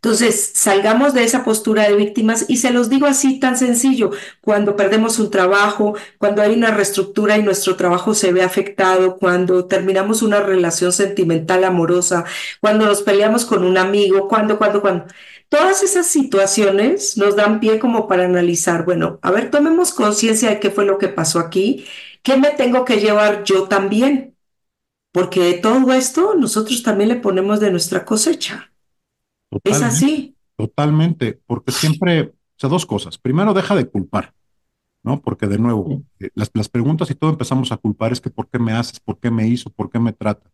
Entonces, 0.01 0.53
salgamos 0.55 1.13
de 1.13 1.25
esa 1.25 1.45
postura 1.45 1.89
de 1.89 1.97
víctimas 1.97 2.45
y 2.49 2.59
se 2.59 2.71
los 2.71 2.89
digo 2.89 3.07
así 3.07 3.41
tan 3.41 3.59
sencillo, 3.59 4.11
cuando 4.41 4.77
perdemos 4.77 5.19
un 5.19 5.31
trabajo, 5.31 5.97
cuando 6.19 6.41
hay 6.41 6.55
una 6.55 6.71
reestructura 6.71 7.37
y 7.37 7.43
nuestro 7.43 7.75
trabajo 7.77 8.15
se 8.15 8.33
ve 8.33 8.43
afectado, 8.43 9.17
cuando 9.17 9.67
terminamos 9.67 10.23
una 10.23 10.41
relación 10.41 10.93
sentimental 10.93 11.65
amorosa, 11.65 12.25
cuando 12.61 12.87
nos 12.87 13.03
peleamos 13.03 13.45
con 13.45 13.65
un 13.65 13.77
amigo, 13.77 14.29
cuando, 14.29 14.57
cuando, 14.57 14.81
cuando. 14.81 15.07
Todas 15.49 15.83
esas 15.83 16.07
situaciones 16.07 17.17
nos 17.17 17.35
dan 17.35 17.59
pie 17.59 17.79
como 17.81 18.07
para 18.07 18.25
analizar, 18.25 18.85
bueno, 18.85 19.19
a 19.23 19.31
ver, 19.33 19.51
tomemos 19.51 19.93
conciencia 19.93 20.51
de 20.51 20.61
qué 20.61 20.71
fue 20.71 20.85
lo 20.85 20.99
que 20.99 21.09
pasó 21.09 21.41
aquí, 21.41 21.87
qué 22.23 22.37
me 22.37 22.51
tengo 22.51 22.85
que 22.85 23.01
llevar 23.01 23.45
yo 23.45 23.65
también, 23.69 24.37
porque 25.13 25.41
de 25.41 25.55
todo 25.55 25.93
esto 25.93 26.35
nosotros 26.37 26.83
también 26.83 27.09
le 27.11 27.17
ponemos 27.17 27.61
de 27.61 27.71
nuestra 27.71 28.05
cosecha. 28.05 28.71
Es 29.65 29.83
así. 29.83 30.37
Totalmente, 30.57 31.41
porque 31.47 31.73
siempre, 31.73 32.21
o 32.23 32.33
sea, 32.57 32.69
dos 32.69 32.85
cosas. 32.85 33.17
Primero, 33.19 33.55
deja 33.55 33.77
de 33.77 33.89
culpar, 33.89 34.35
¿no? 35.05 35.21
Porque 35.21 35.47
de 35.47 35.59
nuevo, 35.59 36.03
eh, 36.19 36.31
las, 36.35 36.51
las 36.55 36.69
preguntas 36.69 37.11
y 37.11 37.15
todo 37.15 37.31
empezamos 37.31 37.71
a 37.71 37.77
culpar 37.77 38.13
es 38.13 38.21
que 38.21 38.31
por 38.31 38.49
qué 38.49 38.59
me 38.59 38.73
haces, 38.73 38.99
por 39.01 39.19
qué 39.19 39.31
me 39.31 39.47
hizo, 39.47 39.71
por 39.71 39.91
qué 39.91 39.99
me 39.99 40.13
trata. 40.13 40.51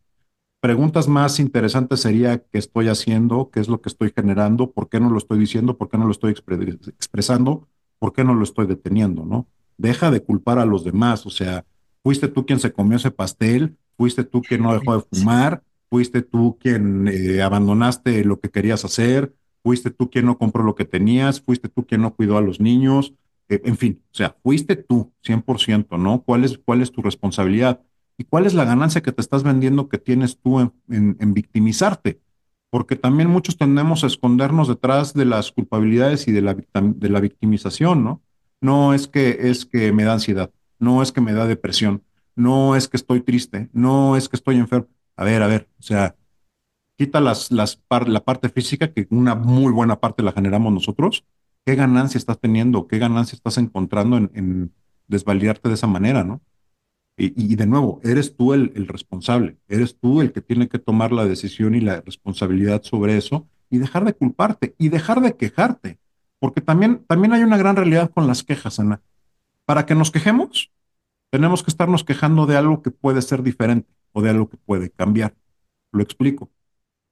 Preguntas 0.60 1.08
más 1.08 1.40
interesantes 1.40 2.00
sería 2.00 2.38
qué 2.38 2.58
estoy 2.58 2.88
haciendo, 2.88 3.50
qué 3.50 3.60
es 3.60 3.68
lo 3.68 3.80
que 3.80 3.88
estoy 3.88 4.12
generando, 4.14 4.70
por 4.70 4.88
qué 4.88 5.00
no 5.00 5.10
lo 5.10 5.18
estoy 5.18 5.38
diciendo, 5.38 5.76
por 5.76 5.88
qué 5.88 5.98
no 5.98 6.06
lo 6.06 6.12
estoy 6.12 6.32
expresando, 6.32 7.68
por 7.98 8.12
qué 8.12 8.24
no 8.24 8.34
lo 8.34 8.44
estoy 8.44 8.66
deteniendo, 8.66 9.24
¿no? 9.24 9.46
Deja 9.76 10.10
de 10.10 10.22
culpar 10.22 10.58
a 10.58 10.64
los 10.64 10.84
demás, 10.84 11.26
o 11.26 11.30
sea, 11.30 11.64
fuiste 12.02 12.28
tú 12.28 12.46
quien 12.46 12.60
se 12.60 12.72
comió 12.72 12.96
ese 12.96 13.10
pastel, 13.10 13.76
fuiste 13.96 14.24
tú 14.24 14.42
quien 14.42 14.62
no 14.62 14.72
dejó 14.72 14.96
de 14.96 15.04
fumar, 15.10 15.62
fuiste 15.94 16.22
tú 16.22 16.58
quien 16.58 17.06
eh, 17.06 17.40
abandonaste 17.40 18.24
lo 18.24 18.40
que 18.40 18.50
querías 18.50 18.84
hacer, 18.84 19.32
fuiste 19.62 19.90
tú 19.90 20.10
quien 20.10 20.26
no 20.26 20.38
compró 20.38 20.64
lo 20.64 20.74
que 20.74 20.84
tenías, 20.84 21.40
fuiste 21.40 21.68
tú 21.68 21.86
quien 21.86 22.02
no 22.02 22.16
cuidó 22.16 22.36
a 22.36 22.40
los 22.40 22.58
niños, 22.58 23.14
eh, 23.48 23.60
en 23.64 23.76
fin, 23.76 24.02
o 24.06 24.14
sea, 24.16 24.34
fuiste 24.42 24.74
tú 24.74 25.12
100%, 25.22 25.96
¿no? 25.96 26.22
¿Cuál 26.22 26.42
es, 26.42 26.58
¿Cuál 26.58 26.82
es 26.82 26.90
tu 26.90 27.00
responsabilidad? 27.00 27.80
¿Y 28.18 28.24
cuál 28.24 28.44
es 28.44 28.54
la 28.54 28.64
ganancia 28.64 29.02
que 29.02 29.12
te 29.12 29.20
estás 29.20 29.44
vendiendo 29.44 29.88
que 29.88 29.98
tienes 29.98 30.36
tú 30.40 30.58
en, 30.58 30.72
en 30.88 31.32
victimizarte? 31.32 32.18
Porque 32.70 32.96
también 32.96 33.30
muchos 33.30 33.56
tendemos 33.56 34.02
a 34.02 34.08
escondernos 34.08 34.66
detrás 34.66 35.14
de 35.14 35.26
las 35.26 35.52
culpabilidades 35.52 36.26
y 36.26 36.32
de 36.32 36.42
la, 36.42 36.54
de 36.54 37.08
la 37.08 37.20
victimización, 37.20 38.02
¿no? 38.02 38.20
No 38.60 38.94
es 38.94 39.06
que, 39.06 39.48
es 39.48 39.64
que 39.64 39.92
me 39.92 40.02
da 40.02 40.14
ansiedad, 40.14 40.50
no 40.80 41.02
es 41.02 41.12
que 41.12 41.20
me 41.20 41.34
da 41.34 41.46
depresión, 41.46 42.02
no 42.34 42.74
es 42.74 42.88
que 42.88 42.96
estoy 42.96 43.20
triste, 43.20 43.70
no 43.72 44.16
es 44.16 44.28
que 44.28 44.34
estoy 44.34 44.56
enfermo 44.56 44.88
a 45.16 45.24
ver, 45.24 45.42
a 45.42 45.46
ver, 45.46 45.68
o 45.78 45.82
sea, 45.82 46.16
quita 46.96 47.20
las, 47.20 47.50
las 47.50 47.82
la 48.06 48.24
parte 48.24 48.48
física, 48.48 48.92
que 48.92 49.06
una 49.10 49.34
muy 49.34 49.72
buena 49.72 50.00
parte 50.00 50.22
la 50.22 50.32
generamos 50.32 50.72
nosotros, 50.72 51.24
¿qué 51.64 51.74
ganancia 51.74 52.18
estás 52.18 52.38
teniendo? 52.40 52.86
¿Qué 52.86 52.98
ganancia 52.98 53.36
estás 53.36 53.58
encontrando 53.58 54.16
en, 54.16 54.72
desvalidarte 55.06 55.68
de 55.68 55.74
esa 55.74 55.86
manera, 55.86 56.24
no? 56.24 56.40
Y, 57.16 57.54
de 57.54 57.66
nuevo, 57.66 58.00
eres 58.02 58.34
tú 58.34 58.54
el, 58.54 58.72
el, 58.74 58.88
responsable, 58.88 59.56
eres 59.68 59.96
tú 60.00 60.20
el 60.20 60.32
que 60.32 60.40
tiene 60.40 60.68
que 60.68 60.80
tomar 60.80 61.12
la 61.12 61.24
decisión 61.24 61.76
y 61.76 61.80
la 61.80 62.00
responsabilidad 62.00 62.82
sobre 62.82 63.16
eso 63.16 63.46
y 63.70 63.78
dejar 63.78 64.04
de 64.04 64.14
culparte 64.14 64.74
y 64.78 64.88
dejar 64.88 65.20
de 65.20 65.36
quejarte, 65.36 66.00
porque 66.40 66.60
también, 66.60 67.04
también 67.06 67.32
hay 67.32 67.44
una 67.44 67.56
gran 67.56 67.76
realidad 67.76 68.10
con 68.10 68.26
las 68.26 68.42
quejas, 68.42 68.80
Ana. 68.80 69.00
Para 69.64 69.86
que 69.86 69.94
nos 69.94 70.10
quejemos, 70.10 70.72
tenemos 71.30 71.62
que 71.62 71.70
estarnos 71.70 72.02
quejando 72.02 72.46
de 72.46 72.56
algo 72.56 72.82
que 72.82 72.90
puede 72.90 73.22
ser 73.22 73.44
diferente 73.44 73.94
o 74.14 74.22
de 74.22 74.30
algo 74.30 74.48
que 74.48 74.56
puede 74.56 74.88
cambiar. 74.90 75.34
Lo 75.92 76.02
explico. 76.02 76.50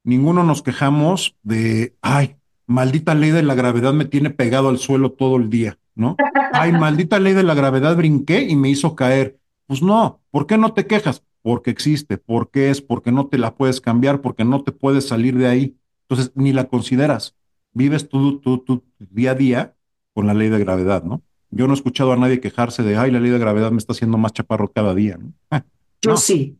Ninguno 0.04 0.44
nos 0.44 0.62
quejamos 0.62 1.36
de, 1.42 1.94
ay, 2.00 2.36
maldita 2.66 3.14
ley 3.14 3.30
de 3.30 3.42
la 3.42 3.54
gravedad 3.54 3.92
me 3.92 4.06
tiene 4.06 4.30
pegado 4.30 4.68
al 4.68 4.78
suelo 4.78 5.12
todo 5.12 5.36
el 5.36 5.50
día, 5.50 5.78
¿no? 5.94 6.16
Ay, 6.54 6.72
maldita 6.72 7.18
ley 7.18 7.32
de 7.34 7.42
la 7.42 7.54
gravedad 7.54 7.96
brinqué 7.96 8.42
y 8.42 8.56
me 8.56 8.68
hizo 8.68 8.94
caer. 8.94 9.38
Pues 9.66 9.82
no, 9.82 10.20
¿por 10.30 10.46
qué 10.46 10.58
no 10.58 10.74
te 10.74 10.86
quejas? 10.86 11.24
Porque 11.40 11.70
existe, 11.70 12.18
porque 12.18 12.70
es, 12.70 12.82
porque 12.82 13.10
no 13.10 13.26
te 13.26 13.38
la 13.38 13.54
puedes 13.54 13.80
cambiar, 13.80 14.20
porque 14.20 14.44
no 14.44 14.62
te 14.62 14.72
puedes 14.72 15.08
salir 15.08 15.36
de 15.36 15.46
ahí. 15.46 15.76
Entonces, 16.02 16.32
ni 16.34 16.52
la 16.52 16.64
consideras. 16.68 17.36
Vives 17.72 18.08
tu, 18.08 18.38
tu, 18.40 18.58
tu 18.58 18.84
día 18.98 19.30
a 19.30 19.34
día 19.34 19.74
con 20.12 20.26
la 20.26 20.34
ley 20.34 20.50
de 20.50 20.58
gravedad, 20.58 21.04
¿no? 21.04 21.22
Yo 21.50 21.66
no 21.66 21.72
he 21.72 21.76
escuchado 21.76 22.12
a 22.12 22.16
nadie 22.16 22.40
quejarse 22.40 22.82
de, 22.82 22.96
ay, 22.96 23.10
la 23.10 23.20
ley 23.20 23.30
de 23.30 23.38
gravedad 23.38 23.70
me 23.70 23.78
está 23.78 23.92
haciendo 23.92 24.18
más 24.18 24.32
chaparro 24.32 24.70
cada 24.72 24.94
día, 24.94 25.18
¿no? 25.18 25.32
Yo 26.02 26.16
sí. 26.16 26.58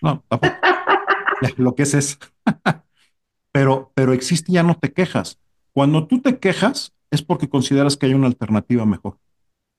No, 0.00 0.24
tampoco. 0.28 0.54
Lo 1.56 1.74
que 1.74 1.82
es 1.84 1.94
es. 1.94 2.18
pero, 3.52 3.92
pero 3.94 4.12
existe 4.12 4.52
ya 4.52 4.62
no 4.62 4.76
te 4.76 4.92
quejas. 4.92 5.38
Cuando 5.72 6.06
tú 6.06 6.20
te 6.20 6.38
quejas 6.38 6.94
es 7.10 7.22
porque 7.22 7.48
consideras 7.48 7.96
que 7.96 8.06
hay 8.06 8.14
una 8.14 8.26
alternativa 8.26 8.86
mejor. 8.86 9.18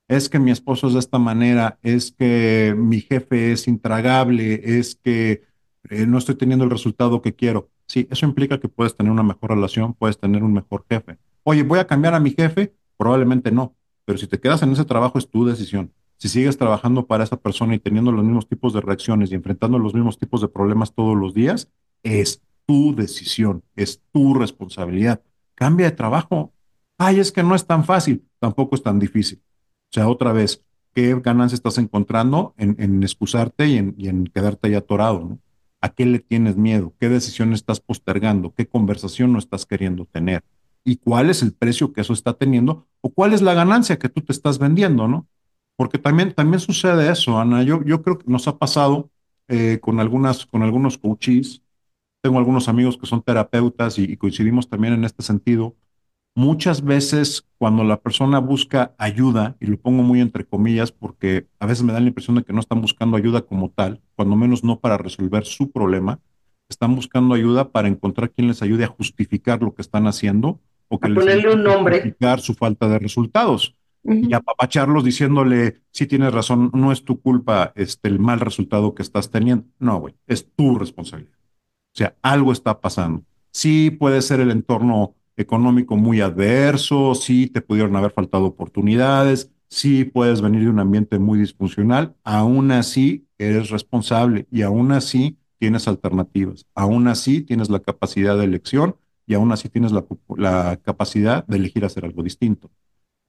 Es 0.08 0.30
que 0.30 0.39
mi 0.39 0.52
esposo 0.52 0.88
es 0.88 0.93
de 0.93 0.99
esta 0.99 1.17
manera, 1.17 1.80
es 1.82 2.12
que 2.12 2.76
mi 2.78 3.02
jefe 3.02 3.54
es 3.54 3.67
intragable, 3.67 4.62
es 4.80 4.95
que 4.95 5.43
eh, 5.89 6.06
no 6.06 6.17
estoy 6.17 6.36
teniendo 6.36 6.65
el 6.65 6.71
resultado 6.71 7.21
que 7.21 7.34
quiero. 7.34 7.69
Sí, 7.88 8.08
eso 8.12 8.26
implica 8.26 8.60
que 8.60 8.69
puedes 8.69 8.95
tener 8.95 9.12
una 9.12 9.23
mejor 9.23 9.52
relación, 9.52 9.93
puedes 9.93 10.19
tener 10.19 10.43
un 10.43 10.54
mejor 10.54 10.86
jefe. 10.89 11.17
Oye, 11.43 11.63
¿voy 11.63 11.80
a 11.80 11.88
cambiar 11.88 12.13
a 12.13 12.19
mi 12.19 12.32
jefe? 12.32 12.73
Probablemente 12.97 13.52
no, 13.52 13.76
pero 14.06 14.17
si 14.17 14.28
te 14.28 14.39
quedas 14.39 14.62
en 14.62 14.71
ese 14.73 14.86
trabajo 14.86 15.17
es 15.17 15.30
tu 15.30 15.45
decisión 15.45 15.91
si 16.23 16.29
sigues 16.29 16.57
trabajando 16.57 17.05
para 17.05 17.25
esa 17.25 17.36
persona 17.36 17.75
y 17.75 17.79
teniendo 17.79 18.09
los 18.13 18.23
mismos 18.23 18.47
tipos 18.47 18.71
de 18.71 18.79
reacciones 18.79 19.29
y 19.29 19.36
enfrentando 19.36 19.77
los 19.77 19.93
mismos 19.93 20.17
tipos 20.17 20.39
de 20.39 20.47
problemas 20.47 20.93
todos 20.93 21.17
los 21.17 21.33
días, 21.33 21.67
es 22.01 22.41
tu 22.65 22.95
decisión, 22.95 23.62
es 23.75 24.01
tu 24.13 24.33
responsabilidad. 24.33 25.21
Cambia 25.53 25.88
de 25.88 25.97
trabajo. 25.97 26.53
Ay, 26.97 27.19
es 27.19 27.33
que 27.33 27.43
no 27.43 27.55
es 27.55 27.67
tan 27.67 27.83
fácil, 27.83 28.25
tampoco 28.39 28.75
es 28.75 28.83
tan 28.83 28.99
difícil. 28.99 29.41
O 29.43 29.91
sea, 29.91 30.07
otra 30.07 30.31
vez, 30.31 30.63
¿qué 30.93 31.13
ganancia 31.21 31.57
estás 31.57 31.77
encontrando 31.77 32.53
en, 32.55 33.03
excusarte 33.03 33.67
y 33.67 33.75
en, 34.07 34.27
quedarte 34.27 34.69
ahí 34.69 34.75
atorado? 34.75 35.39
¿A 35.81 35.89
qué 35.89 36.05
le 36.05 36.19
tienes 36.19 36.55
miedo? 36.55 36.93
¿Qué 37.01 37.09
decisión 37.09 37.51
estás 37.51 37.81
postergando? 37.81 38.53
¿Qué 38.55 38.65
conversación 38.65 39.33
no 39.33 39.39
estás 39.39 39.65
queriendo 39.65 40.05
tener? 40.05 40.41
¿Y 40.86 40.95
cuál 40.95 41.29
es 41.29 41.41
el 41.43 41.51
precio 41.51 41.91
que 41.91 41.99
eso 41.99 42.13
está 42.13 42.31
teniendo? 42.31 42.88
¿O 43.01 43.09
cuál 43.09 43.33
es 43.33 43.41
la 43.41 43.53
ganancia 43.53 43.99
que 43.99 44.07
tú 44.07 44.21
te 44.21 44.31
estás 44.31 44.57
vendiendo? 44.57 45.09
¿no? 45.09 45.27
Porque 45.75 45.97
también, 45.97 46.33
también 46.33 46.59
sucede 46.59 47.12
eso, 47.12 47.39
Ana. 47.39 47.63
Yo, 47.63 47.83
yo 47.83 48.01
creo 48.01 48.17
que 48.19 48.29
nos 48.29 48.47
ha 48.47 48.57
pasado 48.57 49.09
eh, 49.47 49.79
con, 49.81 49.99
algunas, 49.99 50.45
con 50.45 50.63
algunos 50.63 50.97
coaches. 50.97 51.62
Tengo 52.21 52.38
algunos 52.38 52.69
amigos 52.69 52.97
que 52.97 53.05
son 53.07 53.21
terapeutas 53.21 53.97
y, 53.99 54.15
coincidimos 54.17 54.69
también 54.69 54.93
en 54.93 55.03
este 55.03 55.23
sentido. 55.23 55.75
Muchas 56.36 56.83
veces 56.83 57.47
cuando 57.57 57.83
la 57.83 58.01
persona 58.01 58.39
busca 58.39 58.95
ayuda, 58.97 59.55
y 59.59 59.67
lo 59.67 59.77
pongo 59.79 60.03
muy 60.03 60.19
entre 60.21 60.45
comillas 60.45 60.91
porque 60.91 61.47
a 61.59 61.67
veces 61.67 61.83
me 61.83 61.93
da 61.93 61.99
la 61.99 62.07
impresión 62.07 62.36
de 62.38 62.43
que 62.43 62.53
no 62.53 62.59
están 62.59 62.81
buscando 62.81 63.17
ayuda 63.17 63.41
como 63.41 63.69
tal, 63.69 64.01
cuando 64.15 64.36
menos 64.36 64.63
no 64.63 64.79
para 64.79 64.97
resolver 64.97 65.45
su 65.45 65.71
problema, 65.71 66.19
están 66.69 66.95
buscando 66.95 67.36
ayuda 67.36 67.71
para 67.71 67.88
encontrar 67.88 68.31
quien 68.31 68.47
les 68.47 68.62
ayude 68.63 68.83
a 68.86 68.88
justificar 68.88 69.62
lo 69.62 69.75
que 69.75 69.81
están 69.83 70.07
haciendo 70.07 70.59
o 70.88 70.99
que 70.99 71.07
A 71.07 71.09
les 71.09 71.19
ponerle 71.19 71.49
ayude 71.49 71.53
un 71.53 71.62
a 71.62 71.63
nombre. 71.63 71.95
justificar 72.01 72.39
su 72.39 72.53
falta 72.55 72.88
de 72.88 72.99
resultados 72.99 73.75
y 74.19 74.33
Ujú. 74.33 74.35
apapacharlos 74.35 75.03
diciéndole, 75.03 75.81
sí 75.91 76.07
tienes 76.07 76.33
razón, 76.33 76.71
no 76.73 76.91
es 76.91 77.03
tu 77.03 77.21
culpa 77.21 77.73
este, 77.75 78.07
el 78.09 78.19
mal 78.19 78.39
resultado 78.39 78.93
que 78.95 79.01
estás 79.03 79.31
teniendo. 79.31 79.65
No, 79.79 79.99
güey, 79.99 80.15
es 80.27 80.49
tu 80.55 80.77
responsabilidad. 80.79 81.33
O 81.93 81.97
sea, 81.97 82.15
algo 82.21 82.51
está 82.51 82.79
pasando. 82.81 83.23
Sí 83.51 83.91
puede 83.91 84.21
ser 84.21 84.39
el 84.39 84.51
entorno 84.51 85.15
económico 85.37 85.95
muy 85.97 86.21
adverso, 86.21 87.15
sí 87.15 87.47
te 87.47 87.61
pudieron 87.61 87.95
haber 87.95 88.11
faltado 88.11 88.45
oportunidades, 88.45 89.51
sí 89.69 90.05
puedes 90.05 90.41
venir 90.41 90.63
de 90.63 90.69
un 90.69 90.79
ambiente 90.79 91.19
muy 91.19 91.39
disfuncional, 91.39 92.15
aún 92.23 92.71
así 92.71 93.27
eres 93.37 93.69
responsable 93.69 94.47
y 94.51 94.61
aún 94.61 94.91
así 94.91 95.37
tienes 95.59 95.87
alternativas, 95.87 96.65
aún 96.75 97.07
así 97.07 97.41
tienes 97.41 97.69
la 97.69 97.79
capacidad 97.79 98.37
de 98.37 98.45
elección 98.45 98.95
y 99.25 99.33
aún 99.35 99.51
así 99.51 99.69
tienes 99.69 99.91
la, 99.91 100.05
la 100.37 100.77
capacidad 100.83 101.45
de 101.47 101.57
elegir 101.57 101.85
hacer 101.85 102.05
algo 102.05 102.23
distinto. 102.23 102.69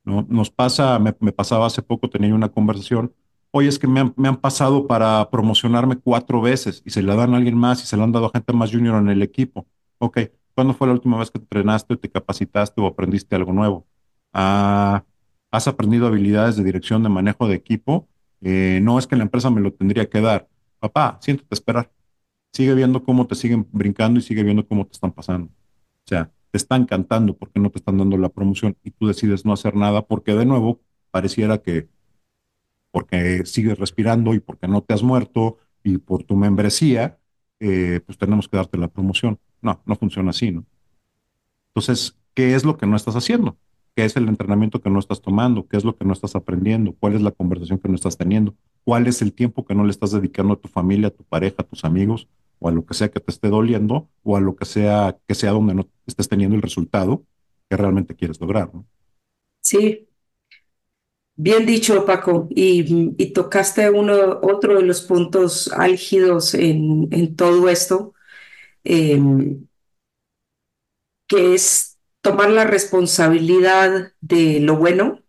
¿No? 0.04 0.26
Nos 0.28 0.50
pasa, 0.50 0.98
me, 0.98 1.12
pasaba 1.32 1.66
hace 1.66 1.82
poco, 1.82 2.08
tenía 2.10 2.34
una 2.34 2.50
conversación 2.50 3.12
Oye, 3.56 3.68
es 3.68 3.78
que 3.78 3.86
me 3.86 4.00
han, 4.00 4.12
me 4.16 4.26
han, 4.26 4.36
pasado 4.38 4.88
para 4.88 5.30
promocionarme 5.30 5.96
cuatro 5.96 6.40
veces 6.40 6.82
y 6.84 6.90
se 6.90 7.02
la 7.02 7.14
dan 7.14 7.34
a 7.34 7.36
alguien 7.36 7.56
más 7.56 7.80
y 7.84 7.86
se 7.86 7.96
la 7.96 8.02
han 8.02 8.10
dado 8.10 8.26
a 8.26 8.30
gente 8.30 8.52
más 8.52 8.72
junior 8.72 9.00
en 9.00 9.08
el 9.08 9.22
equipo. 9.22 9.68
Ok, 9.98 10.18
¿cuándo 10.56 10.74
fue 10.74 10.88
la 10.88 10.94
última 10.94 11.18
vez 11.18 11.30
que 11.30 11.38
te 11.38 11.44
entrenaste, 11.44 11.96
te 11.96 12.10
capacitaste 12.10 12.80
o 12.80 12.86
aprendiste 12.88 13.36
algo 13.36 13.52
nuevo? 13.52 13.86
Ah, 14.32 15.04
¿Has 15.52 15.68
aprendido 15.68 16.08
habilidades 16.08 16.56
de 16.56 16.64
dirección, 16.64 17.04
de 17.04 17.08
manejo 17.10 17.46
de 17.46 17.54
equipo? 17.54 18.08
Eh, 18.40 18.80
no 18.82 18.98
es 18.98 19.06
que 19.06 19.14
la 19.14 19.22
empresa 19.22 19.50
me 19.50 19.60
lo 19.60 19.72
tendría 19.72 20.10
que 20.10 20.20
dar. 20.20 20.48
Papá, 20.80 21.18
siéntate 21.20 21.48
a 21.52 21.54
esperar. 21.54 21.92
Sigue 22.52 22.74
viendo 22.74 23.04
cómo 23.04 23.26
te 23.28 23.36
siguen 23.36 23.68
brincando 23.70 24.18
y 24.18 24.22
sigue 24.22 24.42
viendo 24.42 24.66
cómo 24.66 24.84
te 24.86 24.94
están 24.94 25.12
pasando. 25.12 25.46
O 25.48 26.08
sea, 26.08 26.32
te 26.54 26.58
están 26.58 26.86
cantando 26.86 27.36
porque 27.36 27.58
no 27.58 27.68
te 27.68 27.80
están 27.80 27.98
dando 27.98 28.16
la 28.16 28.28
promoción 28.28 28.76
y 28.84 28.92
tú 28.92 29.08
decides 29.08 29.44
no 29.44 29.52
hacer 29.52 29.74
nada 29.74 30.02
porque 30.02 30.36
de 30.36 30.46
nuevo 30.46 30.78
pareciera 31.10 31.58
que 31.58 31.88
porque 32.92 33.44
sigues 33.44 33.76
respirando 33.76 34.34
y 34.34 34.38
porque 34.38 34.68
no 34.68 34.80
te 34.80 34.94
has 34.94 35.02
muerto 35.02 35.58
y 35.82 35.98
por 35.98 36.22
tu 36.22 36.36
membresía, 36.36 37.18
eh, 37.58 37.98
pues 38.06 38.18
tenemos 38.18 38.46
que 38.46 38.56
darte 38.56 38.78
la 38.78 38.86
promoción. 38.86 39.40
No, 39.62 39.82
no 39.84 39.96
funciona 39.96 40.30
así, 40.30 40.52
¿no? 40.52 40.64
Entonces, 41.70 42.16
¿qué 42.34 42.54
es 42.54 42.64
lo 42.64 42.76
que 42.76 42.86
no 42.86 42.94
estás 42.94 43.16
haciendo? 43.16 43.56
¿Qué 43.96 44.04
es 44.04 44.14
el 44.16 44.28
entrenamiento 44.28 44.80
que 44.80 44.90
no 44.90 45.00
estás 45.00 45.20
tomando? 45.20 45.66
¿Qué 45.66 45.76
es 45.76 45.82
lo 45.82 45.96
que 45.96 46.04
no 46.04 46.12
estás 46.12 46.36
aprendiendo? 46.36 46.92
¿Cuál 46.92 47.14
es 47.14 47.22
la 47.22 47.32
conversación 47.32 47.80
que 47.80 47.88
no 47.88 47.96
estás 47.96 48.16
teniendo? 48.16 48.54
¿Cuál 48.84 49.08
es 49.08 49.22
el 49.22 49.32
tiempo 49.32 49.64
que 49.64 49.74
no 49.74 49.82
le 49.82 49.90
estás 49.90 50.12
dedicando 50.12 50.54
a 50.54 50.60
tu 50.60 50.68
familia, 50.68 51.08
a 51.08 51.10
tu 51.10 51.24
pareja, 51.24 51.56
a 51.58 51.64
tus 51.64 51.84
amigos 51.84 52.28
o 52.64 52.68
a 52.68 52.72
lo 52.72 52.86
que 52.86 52.94
sea 52.94 53.10
que 53.10 53.20
te 53.20 53.30
esté 53.32 53.48
doliendo 53.50 54.08
o 54.22 54.36
a 54.36 54.40
lo 54.40 54.56
que 54.56 54.64
sea 54.64 55.18
que 55.28 55.34
sea 55.34 55.52
donde 55.52 55.74
no 55.74 55.88
estés 56.06 56.28
teniendo 56.30 56.56
el 56.56 56.62
resultado 56.62 57.24
que 57.68 57.76
realmente 57.76 58.16
quieres 58.16 58.40
lograr, 58.40 58.72
¿no? 58.74 58.86
Sí, 59.60 60.08
bien 61.36 61.66
dicho, 61.66 62.04
Paco. 62.06 62.48
Y, 62.50 63.14
y 63.18 63.32
tocaste 63.32 63.90
uno, 63.90 64.40
otro 64.42 64.76
de 64.76 64.82
los 64.82 65.02
puntos 65.02 65.70
álgidos 65.72 66.54
en, 66.54 67.08
en 67.12 67.36
todo 67.36 67.68
esto, 67.68 68.14
eh, 68.84 69.20
que 71.28 71.54
es 71.54 71.98
tomar 72.22 72.50
la 72.50 72.64
responsabilidad 72.64 74.12
de 74.20 74.60
lo 74.60 74.76
bueno 74.76 75.22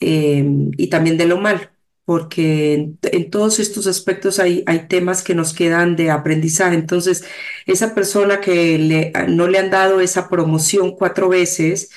eh, 0.00 0.44
y 0.76 0.88
también 0.90 1.16
de 1.18 1.26
lo 1.26 1.38
malo, 1.38 1.60
porque 2.04 2.74
en, 3.02 3.30
todos 3.30 3.58
estos 3.60 3.86
aspectos 3.86 4.38
hay, 4.38 4.62
hay 4.66 4.88
temas 4.88 5.22
que 5.22 5.34
nos 5.34 5.54
quedan 5.54 5.96
de 5.96 6.10
aprendizaje. 6.10 6.74
Entonces, 6.74 7.24
esa 7.66 7.94
persona 7.94 8.40
que 8.40 8.78
le, 8.78 9.12
no 9.28 9.48
le 9.48 9.58
han 9.58 9.70
dado 9.70 10.00
esa 10.00 10.28
promoción 10.28 10.96
cuatro 10.96 11.28
veces, 11.28 11.90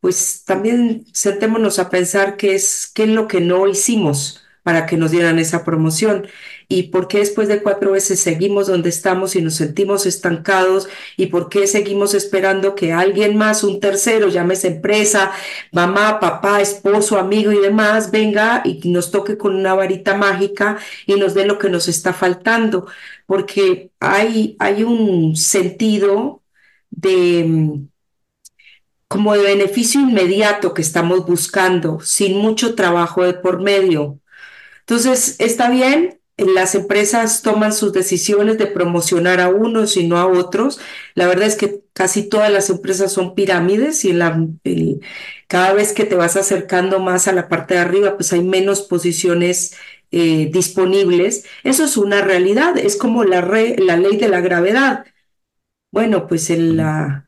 pues 0.00 0.44
también 0.44 1.04
sentémonos 1.12 1.78
a 1.78 1.90
pensar 1.90 2.36
qué 2.36 2.54
es, 2.54 2.90
qué 2.94 3.04
es 3.04 3.08
lo 3.10 3.28
que 3.28 3.40
no 3.40 3.66
hicimos 3.66 4.44
para 4.62 4.86
que 4.86 4.96
nos 4.96 5.10
dieran 5.10 5.38
esa 5.38 5.64
promoción 5.64 6.26
y 6.68 6.84
por 6.84 7.08
qué 7.08 7.18
después 7.18 7.48
de 7.48 7.62
cuatro 7.62 7.92
veces 7.92 8.20
seguimos 8.20 8.66
donde 8.66 8.90
estamos 8.90 9.34
y 9.36 9.42
nos 9.42 9.54
sentimos 9.54 10.04
estancados 10.04 10.88
y 11.16 11.26
por 11.26 11.48
qué 11.48 11.66
seguimos 11.66 12.12
esperando 12.12 12.74
que 12.74 12.92
alguien 12.92 13.38
más, 13.38 13.64
un 13.64 13.80
tercero, 13.80 14.28
llámese 14.28 14.68
empresa, 14.68 15.32
mamá, 15.72 16.20
papá, 16.20 16.60
esposo, 16.60 17.18
amigo 17.18 17.52
y 17.52 17.58
demás, 17.58 18.10
venga 18.10 18.62
y 18.66 18.80
nos 18.90 19.10
toque 19.10 19.38
con 19.38 19.54
una 19.54 19.74
varita 19.74 20.14
mágica 20.16 20.78
y 21.06 21.14
nos 21.14 21.32
dé 21.34 21.46
lo 21.46 21.58
que 21.58 21.70
nos 21.70 21.88
está 21.88 22.12
faltando, 22.12 22.86
porque 23.26 23.90
hay, 24.00 24.56
hay 24.58 24.82
un 24.82 25.36
sentido 25.36 26.42
de 26.90 27.80
como 29.08 29.34
de 29.34 29.42
beneficio 29.42 30.00
inmediato 30.02 30.74
que 30.74 30.82
estamos 30.82 31.26
buscando, 31.26 32.00
sin 32.00 32.36
mucho 32.36 32.74
trabajo 32.74 33.24
de 33.24 33.34
por 33.34 33.60
medio. 33.60 34.20
Entonces, 34.80 35.36
está 35.38 35.70
bien, 35.70 36.17
las 36.38 36.74
empresas 36.74 37.42
toman 37.42 37.72
sus 37.72 37.92
decisiones 37.92 38.58
de 38.58 38.66
promocionar 38.66 39.40
a 39.40 39.48
unos 39.48 39.96
y 39.96 40.06
no 40.06 40.18
a 40.18 40.26
otros. 40.26 40.80
La 41.14 41.26
verdad 41.26 41.46
es 41.46 41.56
que 41.56 41.82
casi 41.92 42.28
todas 42.28 42.50
las 42.52 42.70
empresas 42.70 43.12
son 43.12 43.34
pirámides 43.34 44.04
y 44.04 44.12
la, 44.12 44.46
el, 44.64 45.00
cada 45.48 45.72
vez 45.72 45.92
que 45.92 46.04
te 46.04 46.14
vas 46.14 46.36
acercando 46.36 47.00
más 47.00 47.28
a 47.28 47.32
la 47.32 47.48
parte 47.48 47.74
de 47.74 47.80
arriba, 47.80 48.16
pues 48.16 48.32
hay 48.32 48.42
menos 48.42 48.82
posiciones 48.82 49.76
eh, 50.10 50.50
disponibles. 50.52 51.44
Eso 51.64 51.84
es 51.84 51.96
una 51.96 52.20
realidad, 52.22 52.78
es 52.78 52.96
como 52.96 53.24
la, 53.24 53.40
la 53.42 53.96
ley 53.96 54.16
de 54.16 54.28
la 54.28 54.40
gravedad. 54.40 55.04
Bueno, 55.90 56.26
pues 56.26 56.50
en 56.50 56.76
la, 56.76 57.27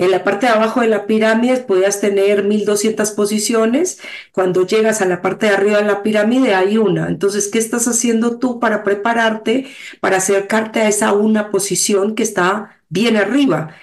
en 0.00 0.10
la 0.10 0.24
parte 0.24 0.46
de 0.46 0.52
abajo 0.52 0.80
de 0.80 0.88
la 0.88 1.06
pirámide 1.06 1.58
podías 1.58 2.00
tener 2.00 2.42
1200 2.44 3.10
posiciones. 3.10 4.00
Cuando 4.32 4.66
llegas 4.66 5.02
a 5.02 5.04
la 5.04 5.20
parte 5.20 5.44
de 5.44 5.52
arriba 5.52 5.76
de 5.76 5.84
la 5.84 6.02
pirámide 6.02 6.54
hay 6.54 6.78
una. 6.78 7.08
Entonces, 7.08 7.48
¿qué 7.48 7.58
estás 7.58 7.86
haciendo 7.86 8.38
tú 8.38 8.58
para 8.60 8.82
prepararte, 8.82 9.66
para 10.00 10.16
acercarte 10.16 10.80
a 10.80 10.88
esa 10.88 11.12
una 11.12 11.50
posición 11.50 12.14
que 12.14 12.22
está 12.22 12.80
bien 12.88 13.18
arriba? 13.18 13.76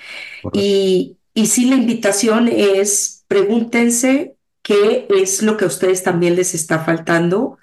Y, 0.54 1.18
y 1.36 1.46
sí, 1.46 1.66
la 1.66 1.76
invitación 1.76 2.48
es, 2.48 3.24
pregúntense 3.28 4.38
qué 4.64 5.06
es 5.10 5.44
lo 5.44 5.56
que 5.56 5.66
a 5.66 5.68
ustedes 5.68 6.02
también 6.02 6.36
les 6.36 6.56
está 6.56 6.80
faltando 6.80 7.60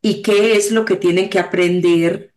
y 0.00 0.22
qué 0.22 0.56
es 0.56 0.70
lo 0.70 0.84
que 0.84 0.94
tienen 0.94 1.28
que 1.28 1.40
aprender 1.40 2.35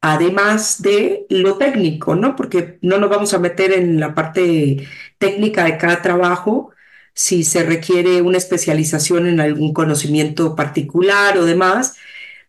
además 0.00 0.82
de 0.82 1.26
lo 1.30 1.56
técnico, 1.58 2.14
¿no? 2.14 2.36
Porque 2.36 2.78
no 2.82 2.98
nos 2.98 3.10
vamos 3.10 3.34
a 3.34 3.38
meter 3.38 3.72
en 3.72 4.00
la 4.00 4.14
parte 4.14 4.86
técnica 5.18 5.64
de 5.64 5.78
cada 5.78 6.02
trabajo, 6.02 6.70
si 7.14 7.42
se 7.42 7.64
requiere 7.64 8.22
una 8.22 8.38
especialización 8.38 9.26
en 9.26 9.40
algún 9.40 9.72
conocimiento 9.72 10.54
particular 10.54 11.36
o 11.38 11.44
demás, 11.44 11.96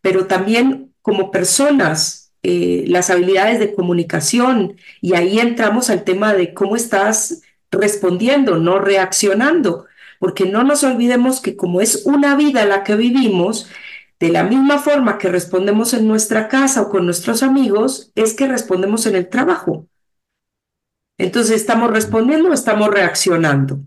pero 0.01 0.27
también 0.27 0.93
como 1.01 1.31
personas, 1.31 2.31
eh, 2.43 2.85
las 2.87 3.09
habilidades 3.09 3.59
de 3.59 3.73
comunicación, 3.73 4.75
y 5.01 5.15
ahí 5.15 5.39
entramos 5.39 5.89
al 5.89 6.03
tema 6.03 6.33
de 6.33 6.53
cómo 6.53 6.75
estás 6.75 7.41
respondiendo, 7.71 8.57
no 8.57 8.79
reaccionando, 8.79 9.85
porque 10.19 10.45
no 10.45 10.63
nos 10.63 10.83
olvidemos 10.83 11.41
que 11.41 11.55
como 11.55 11.81
es 11.81 12.05
una 12.05 12.35
vida 12.35 12.65
la 12.65 12.83
que 12.83 12.95
vivimos, 12.95 13.69
de 14.19 14.29
la 14.29 14.43
misma 14.43 14.79
forma 14.79 15.17
que 15.17 15.29
respondemos 15.29 15.93
en 15.93 16.07
nuestra 16.07 16.49
casa 16.49 16.81
o 16.81 16.89
con 16.89 17.05
nuestros 17.05 17.41
amigos, 17.41 18.11
es 18.15 18.33
que 18.33 18.47
respondemos 18.47 19.05
en 19.05 19.15
el 19.15 19.29
trabajo. 19.29 19.87
Entonces, 21.17 21.55
¿estamos 21.55 21.91
respondiendo 21.91 22.49
o 22.49 22.53
estamos 22.53 22.89
reaccionando? 22.89 23.79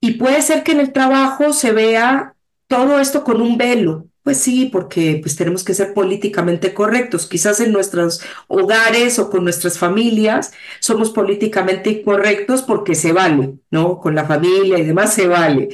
Y 0.00 0.12
puede 0.12 0.42
ser 0.42 0.62
que 0.62 0.72
en 0.72 0.80
el 0.80 0.92
trabajo 0.92 1.52
se 1.52 1.72
vea 1.72 2.34
todo 2.68 3.00
esto 3.00 3.24
con 3.24 3.40
un 3.40 3.58
velo. 3.58 4.06
Pues 4.22 4.38
sí, 4.38 4.68
porque 4.72 5.20
pues 5.22 5.36
tenemos 5.36 5.62
que 5.62 5.72
ser 5.72 5.94
políticamente 5.94 6.74
correctos. 6.74 7.26
Quizás 7.26 7.60
en 7.60 7.70
nuestros 7.72 8.20
hogares 8.48 9.20
o 9.20 9.30
con 9.30 9.44
nuestras 9.44 9.78
familias 9.78 10.52
somos 10.80 11.10
políticamente 11.10 11.90
incorrectos 11.90 12.62
porque 12.62 12.96
se 12.96 13.12
vale, 13.12 13.54
¿no? 13.70 14.00
Con 14.00 14.16
la 14.16 14.24
familia 14.24 14.78
y 14.78 14.84
demás 14.84 15.14
se 15.14 15.28
vale 15.28 15.68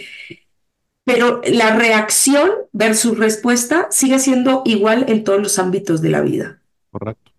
pero 1.04 1.40
la 1.44 1.76
reacción 1.76 2.50
versus 2.72 3.18
respuesta 3.18 3.88
sigue 3.90 4.18
siendo 4.18 4.62
igual 4.64 5.06
en 5.08 5.24
todos 5.24 5.40
los 5.40 5.58
ámbitos 5.58 6.00
de 6.00 6.10
la 6.10 6.20
vida. 6.20 6.60
Correcto. 6.90 7.32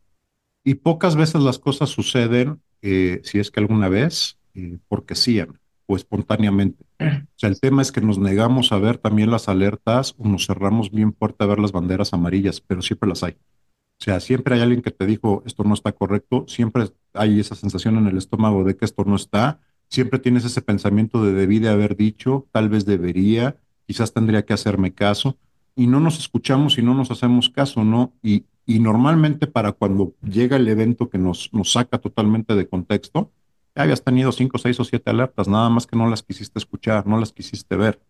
Y 0.64 0.76
pocas 0.76 1.16
veces 1.16 1.42
las 1.42 1.60
cosas 1.60 1.90
suceden, 1.90 2.62
eh, 2.82 3.22
si 3.24 3.40
es 3.40 3.52
que 3.52 3.60
alguna 3.60 3.90
vez, 3.90 4.38
eh, 4.54 4.78
porque 4.88 5.16
sí 5.16 5.42
o 5.86 5.96
espontáneamente. 5.96 6.86
O 7.00 7.36
sea, 7.36 7.50
el 7.50 7.60
tema 7.60 7.82
es 7.82 7.92
que 7.92 8.02
nos 8.02 8.18
negamos 8.18 8.72
a 8.72 8.78
ver 8.78 8.98
también 8.98 9.30
las 9.30 9.50
alertas 9.50 10.16
o 10.18 10.28
nos 10.28 10.46
cerramos 10.48 10.92
bien 10.92 11.14
fuerte 11.14 11.44
a 11.44 11.48
ver 11.48 11.60
las 11.60 11.74
banderas 11.74 12.14
amarillas, 12.14 12.62
pero 12.62 12.82
siempre 12.82 13.10
las 13.10 13.24
hay. 13.24 13.34
O 13.34 14.04
sea, 14.04 14.20
siempre 14.20 14.56
hay 14.56 14.62
alguien 14.62 14.82
que 14.82 14.92
te 14.92 15.06
dijo 15.06 15.44
esto 15.46 15.64
no 15.64 15.74
está 15.74 15.92
correcto, 15.92 16.46
siempre 16.48 16.86
hay 17.14 17.40
esa 17.40 17.56
sensación 17.56 17.98
en 17.98 18.08
el 18.08 18.18
estómago 18.18 18.64
de 18.64 18.76
que 18.76 18.86
esto 18.86 19.04
no 19.06 19.16
está, 19.16 19.60
siempre 19.94 20.18
tienes 20.20 20.44
ese 20.44 20.62
pensamiento 20.64 21.24
de 21.24 21.34
debí 21.34 21.60
de 21.60 21.70
haber 21.70 21.96
dicho, 21.96 22.48
tal 22.52 22.68
vez 22.68 22.84
debería, 22.86 23.58
quizás 23.86 24.12
tendría 24.12 24.44
que 24.44 24.54
hacerme 24.54 24.92
caso, 24.94 25.38
y 25.76 25.86
no 25.86 26.00
nos 26.00 26.18
escuchamos 26.18 26.80
y 26.80 26.82
no 26.82 26.96
nos 26.96 27.12
hacemos 27.12 27.50
caso, 27.50 27.84
¿no? 27.84 28.12
Y, 28.24 28.46
y 28.66 28.80
normalmente 28.80 29.46
para 29.46 29.72
cuando 29.74 30.16
llega 30.24 30.58
el 30.58 30.68
evento 30.68 31.10
que 31.10 31.20
nos, 31.20 31.54
nos 31.54 31.74
saca 31.74 32.00
totalmente 32.00 32.56
de 32.56 32.68
contexto, 32.68 33.32
Ya 33.76 33.84
habías 33.84 34.04
tenido 34.04 34.32
cinco, 34.32 34.58
seis 34.58 34.80
o 34.80 34.84
siete 34.84 35.12
alertas, 35.12 35.48
nada 35.48 35.70
más 35.70 35.86
que 35.88 35.96
no 35.96 36.10
las 36.10 36.24
quisiste 36.24 36.60
escuchar, 36.60 37.06
no 37.08 37.20
las 37.20 37.32
quisiste 37.32 37.76
ver. 37.76 38.02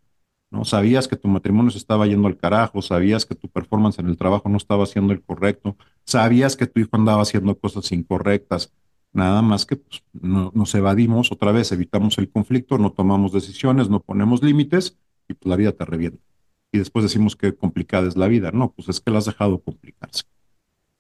¿no? 0.52 0.65
Sabías 0.65 1.08
que 1.08 1.17
tu 1.17 1.28
matrimonio 1.28 1.72
se 1.72 1.80
estaba 1.80 2.08
yendo 2.08 2.28
al 2.28 2.38
carajo, 2.38 2.82
sabías 2.82 3.26
que 3.26 3.36
tu 3.36 3.50
performance 3.50 4.00
en 4.00 4.08
el 4.08 4.17
trabajo 4.17 4.50
no 4.50 4.58
estaba 4.58 4.86
siendo 4.86 5.13
el 5.13 5.22
correcto, 5.22 5.76
sabías 6.06 6.56
que 6.56 6.67
tu 6.67 6.80
hijo 6.80 6.91
andaba 6.93 7.24
haciendo 7.24 7.58
cosas 7.58 7.91
incorrectas, 7.91 8.72
nada 9.13 9.41
más 9.41 9.65
que 9.65 9.78
pues, 9.78 10.04
no, 10.13 10.52
nos 10.54 10.76
evadimos 10.76 11.32
otra 11.32 11.52
vez, 11.52 11.71
evitamos 11.71 12.17
el 12.17 12.30
conflicto, 12.30 12.78
no 12.78 12.91
tomamos 12.91 13.32
decisiones, 13.32 13.89
no 13.89 14.02
ponemos 14.02 14.43
límites 14.43 14.97
y 15.28 15.36
pues 15.36 15.49
la 15.49 15.56
vida 15.56 15.71
te 15.71 15.86
revienta. 15.86 16.21
Y 16.71 16.80
después 16.80 17.04
decimos 17.04 17.36
que 17.36 17.56
complicada 17.56 18.08
es 18.08 18.17
la 18.17 18.28
vida. 18.28 18.52
No, 18.52 18.71
pues 18.71 18.89
es 18.89 18.99
que 18.99 19.12
la 19.12 19.19
has 19.19 19.26
dejado 19.26 19.62
complicarse. 19.62 20.23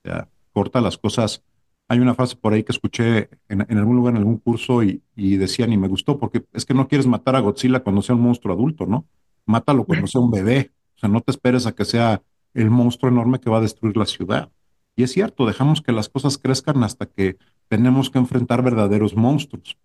O 0.03 0.07
sea, 0.07 0.29
corta 0.53 0.79
las 0.81 0.97
cosas. 0.99 1.43
Hay 1.87 1.99
una 1.99 2.13
frase 2.13 2.35
por 2.35 2.53
ahí 2.53 2.63
que 2.63 2.71
escuché 2.71 3.29
en, 3.49 3.65
en 3.67 3.77
algún 3.79 3.95
lugar, 3.95 4.13
en 4.13 4.19
algún 4.19 4.37
curso, 4.37 4.83
y, 4.83 5.01
y, 5.15 5.37
decían, 5.37 5.73
y 5.73 5.77
me 5.77 5.87
gustó, 5.87 6.19
porque 6.19 6.45
es 6.53 6.65
que 6.65 6.75
no 6.75 6.87
quieres 6.87 7.07
matar 7.07 7.35
a 7.35 7.39
Godzilla 7.39 7.79
cuando 7.81 8.03
sea 8.03 8.15
un 8.15 8.21
monstruo 8.21 8.53
adulto, 8.53 8.85
¿no? 8.85 9.07
Mátalo 9.45 9.83
cuando 9.83 10.05
sea 10.05 10.21
un 10.21 10.29
bebé. 10.29 10.71
O 10.95 10.99
sea, 10.99 11.09
no 11.09 11.21
te 11.21 11.31
esperes 11.31 11.65
a 11.65 11.73
que 11.73 11.85
sea 11.85 12.21
el 12.53 12.69
monstruo 12.69 13.11
enorme 13.11 13.39
que 13.39 13.49
va 13.49 13.57
a 13.57 13.61
destruir 13.61 13.97
la 13.97 14.05
ciudad. 14.05 14.51
Y 14.95 15.03
es 15.03 15.11
cierto, 15.11 15.47
dejamos 15.47 15.81
que 15.81 15.91
las 15.91 16.07
cosas 16.07 16.37
crezcan 16.37 16.83
hasta 16.83 17.07
que 17.07 17.37
tenemos 17.69 18.09
que 18.09 18.19
enfrentar 18.19 18.63
verdaderos 18.63 19.15
monstruos 19.15 19.77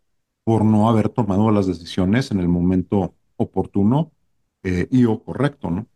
por 0.44 0.64
no 0.64 0.88
haber 0.90 1.08
tomado 1.10 1.50
las 1.52 1.66
decisiones 1.66 2.30
en 2.32 2.40
el 2.40 2.48
momento 2.48 3.14
oportuno 3.36 4.12
eh, 4.64 4.88
y 4.90 5.04
o 5.06 5.22
correcto, 5.22 5.70
¿no? 5.70 5.88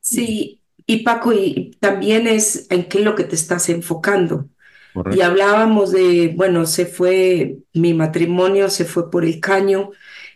Sí, 0.00 0.62
y 0.86 1.02
Paco, 1.02 1.32
y 1.32 1.72
también 1.80 2.26
es 2.26 2.66
en 2.70 2.88
qué 2.88 2.98
es 2.98 3.04
lo 3.04 3.14
que 3.14 3.24
te 3.24 3.34
estás 3.34 3.68
enfocando. 3.68 4.48
Y 5.08 5.22
hablábamos 5.22 5.92
de, 5.92 6.32
bueno, 6.36 6.66
se 6.66 6.86
fue, 6.86 7.58
mi 7.74 7.94
matrimonio 7.94 8.70
se 8.70 8.84
fue 8.86 9.10
por 9.10 9.24
el 9.24 9.40
caño, 9.40 9.90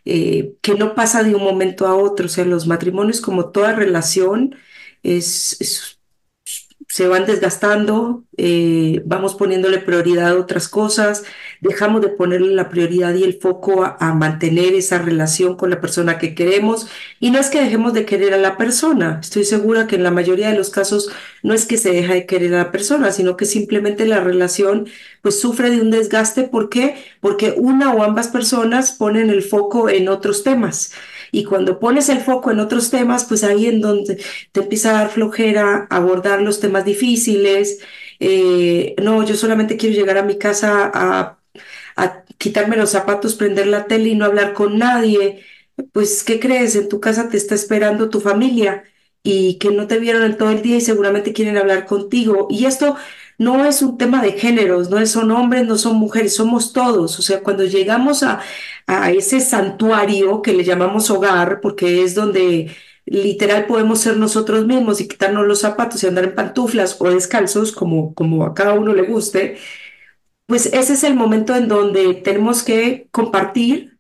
eh, 0.05 0.55
que 0.63 0.75
no 0.77 0.95
pasa 0.95 1.23
de 1.25 1.35
un 1.35 1.45
momento 1.45 1.87
a 1.87 1.97
otro. 1.97 2.27
O 2.27 2.29
sea, 2.29 2.45
los 2.45 2.67
matrimonios, 2.67 3.21
como 3.21 3.51
toda 3.53 3.75
relación, 3.75 4.57
es, 5.03 5.61
es- 5.61 5.98
se 6.91 7.07
van 7.07 7.27
desgastando, 7.27 8.25
eh, 8.39 9.03
vamos 9.05 9.35
poniéndole 9.35 9.79
prioridad 9.79 10.31
a 10.31 10.39
otras 10.39 10.69
cosas, 10.69 11.23
dejamos 11.61 12.01
de 12.01 12.09
ponerle 12.09 12.55
la 12.55 12.71
prioridad 12.71 13.15
y 13.15 13.25
el 13.25 13.39
foco 13.39 13.85
a, 13.85 14.15
mantener 14.15 14.75
esa 14.75 14.99
relación 14.99 15.55
con 15.57 15.69
la 15.69 15.83
persona 15.83 16.19
que 16.19 16.35
queremos. 16.35 16.89
Y 17.21 17.31
no 17.31 17.39
es 17.39 17.51
que 17.51 17.61
dejemos 17.61 17.93
de 17.93 18.07
querer 18.07 18.33
a 18.33 18.39
la 18.39 18.57
persona, 18.57 19.19
estoy 19.23 19.45
segura 19.45 19.87
que 19.87 19.97
en 19.97 20.03
la 20.03 20.11
mayoría 20.11 20.51
de 20.51 20.57
los 20.57 20.71
casos 20.71 21.11
no 21.43 21.53
es 21.53 21.67
que 21.67 21.77
se 21.77 21.93
deja 21.93 22.15
de 22.15 22.27
querer 22.27 22.55
a 22.55 22.59
la 22.65 22.73
persona, 22.73 23.13
sino 23.13 23.37
que 23.37 23.45
simplemente 23.45 24.07
la 24.07 24.21
relación 24.21 24.89
pues 25.21 25.39
sufre 25.41 25.71
de 25.71 25.83
un 25.83 25.91
desgaste. 25.91 26.45
¿Por 26.45 26.71
qué? 26.71 26.97
Porque 27.21 27.55
una 27.57 27.93
o 27.93 28.03
ambas 28.03 28.29
personas 28.29 28.93
ponen 28.93 29.29
el 29.29 29.43
foco 29.43 29.91
en 29.91 30.09
otros 30.09 30.43
temas. 30.43 30.93
Y 31.33 31.45
cuando 31.45 31.79
pones 31.79 32.09
el 32.09 32.21
foco 32.21 32.51
en 32.51 32.61
otros 32.61 32.91
temas, 32.91 33.25
pues 33.25 33.45
ahí 33.45 33.67
en 33.67 33.81
donde 33.81 34.23
te 34.53 34.61
empieza 34.61 34.91
a 34.91 34.93
dar 35.03 35.11
flojera 35.11 35.87
abordar 35.91 36.41
los 36.43 36.61
temas 36.61 36.85
difíciles. 36.85 37.81
eh, 38.21 38.95
no, 39.03 39.25
yo 39.25 39.35
solamente 39.37 39.77
quiero 39.77 39.95
llegar 39.97 40.19
a 40.19 40.23
mi 40.25 40.39
casa 40.39 40.91
a, 40.93 41.39
a 41.97 42.25
quitarme 42.39 42.77
los 42.77 42.91
zapatos, 42.91 43.35
prender 43.35 43.67
la 43.67 43.87
tele 43.87 44.11
y 44.11 44.15
no 44.15 44.25
hablar 44.27 44.55
con 44.55 44.79
nadie. 44.79 45.45
Pues, 45.93 46.25
¿qué 46.25 46.41
crees? 46.41 46.75
En 46.77 46.89
tu 46.89 47.01
casa 47.01 47.29
te 47.29 47.37
está 47.37 47.55
esperando 47.55 48.11
tu 48.11 48.21
familia 48.21 48.85
y 49.23 49.59
que 49.59 49.71
no 49.71 49.87
te 49.87 49.99
vieron 49.99 50.23
en 50.25 50.37
todo 50.37 50.51
el 50.51 50.63
día 50.63 50.77
y 50.77 50.81
seguramente 50.81 51.33
quieren 51.33 51.57
hablar 51.57 51.87
contigo. 51.87 52.47
Y 52.51 52.67
esto 52.67 52.97
no 53.39 53.65
es 53.65 53.83
un 53.83 53.97
tema 53.99 54.23
de 54.23 54.33
géneros, 54.33 54.91
no 54.91 55.05
son 55.07 55.31
hombres, 55.31 55.67
no 55.67 55.79
son 55.79 55.97
mujeres, 55.97 56.35
somos 56.37 56.73
todos. 56.73 57.19
O 57.19 57.23
sea, 57.23 57.43
cuando 57.43 57.65
llegamos 57.65 58.23
a, 58.23 58.41
a 58.87 59.11
ese 59.13 59.41
santuario 59.41 60.43
que 60.43 60.53
le 60.55 60.65
llamamos 60.65 61.11
hogar, 61.11 61.61
porque 61.61 62.03
es 62.03 62.15
donde 62.15 62.75
literal 63.07 63.67
podemos 63.67 64.01
ser 64.01 64.17
nosotros 64.17 64.67
mismos 64.67 65.01
y 65.01 65.09
quitarnos 65.09 65.47
los 65.47 65.61
zapatos 65.61 66.03
y 66.03 66.07
andar 66.09 66.25
en 66.25 66.35
pantuflas 66.35 66.97
o 67.01 67.11
descalzos, 67.11 67.73
como, 67.73 68.15
como 68.15 68.45
a 68.45 68.55
cada 68.55 68.75
uno 68.75 68.93
le 68.95 69.03
guste, 69.03 69.59
pues 70.47 70.67
ese 70.67 70.95
es 70.95 71.05
el 71.05 71.15
momento 71.15 71.55
en 71.57 71.69
donde 71.69 72.15
tenemos 72.15 72.63
que 72.63 73.09
compartir 73.13 73.99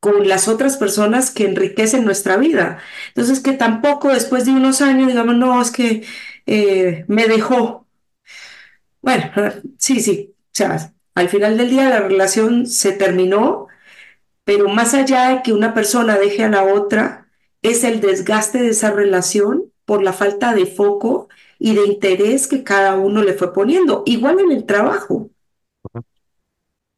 con 0.00 0.28
las 0.28 0.48
otras 0.48 0.76
personas 0.76 1.30
que 1.30 1.46
enriquecen 1.46 2.04
nuestra 2.04 2.36
vida. 2.38 2.78
Entonces, 3.10 3.40
que 3.40 3.52
tampoco 3.54 4.10
después 4.10 4.46
de 4.46 4.52
unos 4.52 4.82
años 4.82 5.08
digamos, 5.08 5.36
no, 5.36 5.60
es 5.62 5.70
que 5.72 6.04
eh, 6.46 7.04
me 7.08 7.28
dejó. 7.28 7.87
Bueno, 9.02 9.24
sí, 9.78 10.00
sí, 10.00 10.34
o 10.34 10.50
sea, 10.52 10.92
al 11.14 11.28
final 11.28 11.56
del 11.56 11.70
día 11.70 11.88
la 11.88 12.00
relación 12.00 12.66
se 12.66 12.92
terminó 12.92 13.68
pero 14.48 14.66
más 14.70 14.94
allá 14.94 15.28
de 15.28 15.42
que 15.42 15.52
una 15.52 15.74
persona 15.74 16.16
deje 16.16 16.42
a 16.42 16.48
la 16.48 16.64
otra, 16.64 17.28
es 17.60 17.84
el 17.84 18.00
desgaste 18.00 18.56
de 18.56 18.70
esa 18.70 18.90
relación 18.90 19.70
por 19.84 20.02
la 20.02 20.14
falta 20.14 20.54
de 20.54 20.64
foco 20.64 21.28
y 21.58 21.74
de 21.74 21.84
interés 21.84 22.46
que 22.46 22.64
cada 22.64 22.96
uno 22.96 23.22
le 23.22 23.34
fue 23.34 23.52
poniendo. 23.52 24.04
Igual 24.06 24.40
en 24.40 24.52
el 24.52 24.64
trabajo. 24.64 25.28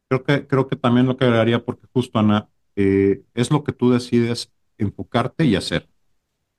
Creo 0.07 0.23
que, 0.23 0.47
creo 0.47 0.65
que 0.65 0.77
también 0.77 1.07
lo 1.07 1.17
que 1.17 1.25
agregaría, 1.25 1.61
porque 1.61 1.87
justo, 1.91 2.19
Ana, 2.19 2.47
eh, 2.77 3.21
es 3.33 3.51
lo 3.51 3.65
que 3.65 3.73
tú 3.73 3.91
decides 3.91 4.49
enfocarte 4.77 5.43
y 5.43 5.57
hacer. 5.57 5.89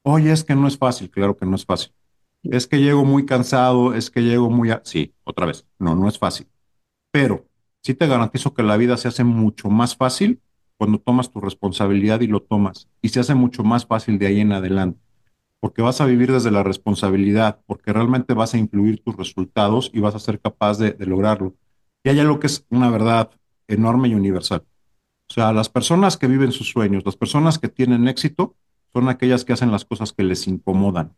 Oye, 0.03 0.31
es 0.31 0.45
que 0.45 0.55
no 0.55 0.69
es 0.69 0.77
fácil, 0.77 1.09
claro 1.11 1.35
que 1.35 1.47
no 1.47 1.57
es 1.57 1.65
fácil. 1.65 1.95
Es 2.43 2.67
que 2.67 2.79
llego 2.81 3.05
muy 3.05 3.25
cansado, 3.27 3.95
es 3.95 4.11
que 4.11 4.21
llego 4.23 4.51
muy... 4.51 4.71
a- 4.71 4.83
Sí, 4.85 5.15
otra 5.25 5.47
vez, 5.47 5.67
no, 5.79 5.95
no 5.95 6.09
es 6.09 6.19
fácil. 6.19 6.49
Pero 7.13 7.47
sí 7.83 7.95
te 7.95 8.09
garantizo 8.09 8.55
que 8.55 8.63
la 8.65 8.77
vida 8.79 8.97
se 8.99 9.09
hace 9.09 9.25
mucho 9.25 9.71
más 9.71 9.97
fácil 9.97 10.43
cuando 10.79 10.99
tomas 11.01 11.31
tu 11.31 11.41
responsabilidad 11.41 12.21
y 12.23 12.29
lo 12.29 12.43
tomas. 12.43 12.89
Y 13.03 13.11
se 13.11 13.21
hace 13.21 13.35
mucho 13.35 13.65
más 13.65 13.87
fácil 13.87 14.19
de 14.19 14.27
ahí 14.29 14.41
en 14.41 14.53
adelante. 14.53 15.01
Porque 15.61 15.83
vas 15.83 16.01
a 16.01 16.07
vivir 16.07 16.33
desde 16.33 16.51
la 16.53 16.63
responsabilidad, 16.65 17.61
porque 17.67 17.93
realmente 17.93 18.35
vas 18.35 18.55
a 18.55 18.59
influir 18.59 19.03
tus 19.05 19.17
resultados 19.17 19.91
y 19.95 20.01
vas 20.01 20.15
a 20.15 20.21
ser 20.21 20.41
capaz 20.41 20.79
de, 20.79 20.93
de 20.93 21.07
lograrlo. 21.07 21.57
Y 22.05 22.11
hay 22.11 22.21
algo 22.21 22.41
que 22.41 22.49
es 22.49 22.67
una 22.71 22.91
verdad 22.91 23.31
enorme 23.69 24.09
y 24.09 24.15
universal. 24.15 24.65
O 25.31 25.33
sea, 25.35 25.53
las 25.53 25.69
personas 25.69 26.17
que 26.17 26.27
viven 26.27 26.53
sus 26.53 26.69
sueños, 26.71 27.05
las 27.07 27.17
personas 27.17 27.59
que 27.59 27.69
tienen 27.69 28.09
éxito, 28.09 28.57
son 28.93 29.09
aquellas 29.09 29.45
que 29.45 29.53
hacen 29.55 29.71
las 29.73 29.85
cosas 29.85 30.13
que 30.13 30.23
les 30.25 30.47
incomodan, 30.47 31.17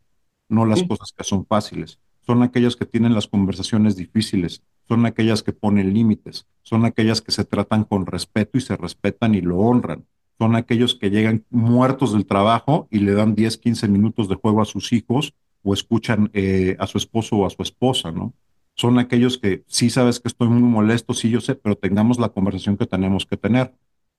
no 0.55 0.65
las 0.67 0.83
cosas 0.85 1.13
que 1.17 1.25
son 1.25 1.47
fáciles. 1.47 1.99
Son 2.27 2.43
aquellas 2.43 2.77
que 2.77 2.87
tienen 2.87 3.15
las 3.15 3.27
conversaciones 3.27 3.97
difíciles, 3.97 4.63
son 4.89 5.05
aquellas 5.05 5.43
que 5.43 5.53
ponen 5.53 5.93
límites, 5.93 6.47
son 6.63 6.85
aquellas 6.85 7.21
que 7.21 7.33
se 7.33 7.45
tratan 7.45 7.85
con 7.85 8.07
respeto 8.07 8.57
y 8.57 8.61
se 8.61 8.77
respetan 8.77 9.35
y 9.35 9.41
lo 9.41 9.59
honran. 9.59 10.07
Son 10.39 10.57
aquellos 10.57 10.95
que 10.95 11.11
llegan 11.11 11.45
muertos 11.51 12.13
del 12.13 12.27
trabajo 12.27 12.89
y 12.91 12.99
le 13.01 13.13
dan 13.13 13.35
10, 13.35 13.59
15 13.59 13.89
minutos 13.89 14.29
de 14.29 14.35
juego 14.37 14.63
a 14.63 14.65
sus 14.65 14.93
hijos 14.93 15.35
o 15.63 15.75
escuchan 15.75 16.31
eh, 16.33 16.77
a 16.79 16.87
su 16.87 16.99
esposo 16.99 17.37
o 17.37 17.47
a 17.47 17.51
su 17.51 17.63
esposa, 17.63 18.11
¿no? 18.11 18.35
Son 18.75 18.99
aquellos 18.99 19.39
que 19.39 19.63
sí 19.67 19.89
sabes 19.91 20.19
que 20.19 20.29
estoy 20.29 20.49
muy 20.49 20.63
molesto, 20.63 21.15
sí 21.15 21.31
yo 21.31 21.41
sé, 21.41 21.55
pero 21.55 21.77
tengamos 21.77 22.19
la 22.19 22.31
conversación 22.31 22.77
que 22.77 22.87
tenemos 22.87 23.27
que 23.27 23.37
tener 23.37 23.73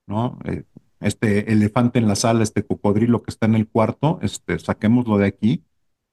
¿no? 0.07 0.37
Eh, 0.45 0.63
este 0.99 1.51
elefante 1.51 1.99
en 1.99 2.07
la 2.07 2.15
sala, 2.15 2.43
este 2.43 2.65
cocodrilo 2.65 3.21
que 3.21 3.31
está 3.31 3.45
en 3.45 3.55
el 3.55 3.67
cuarto, 3.67 4.19
este, 4.21 4.57
saquémoslo 4.59 5.17
de 5.17 5.27
aquí 5.27 5.63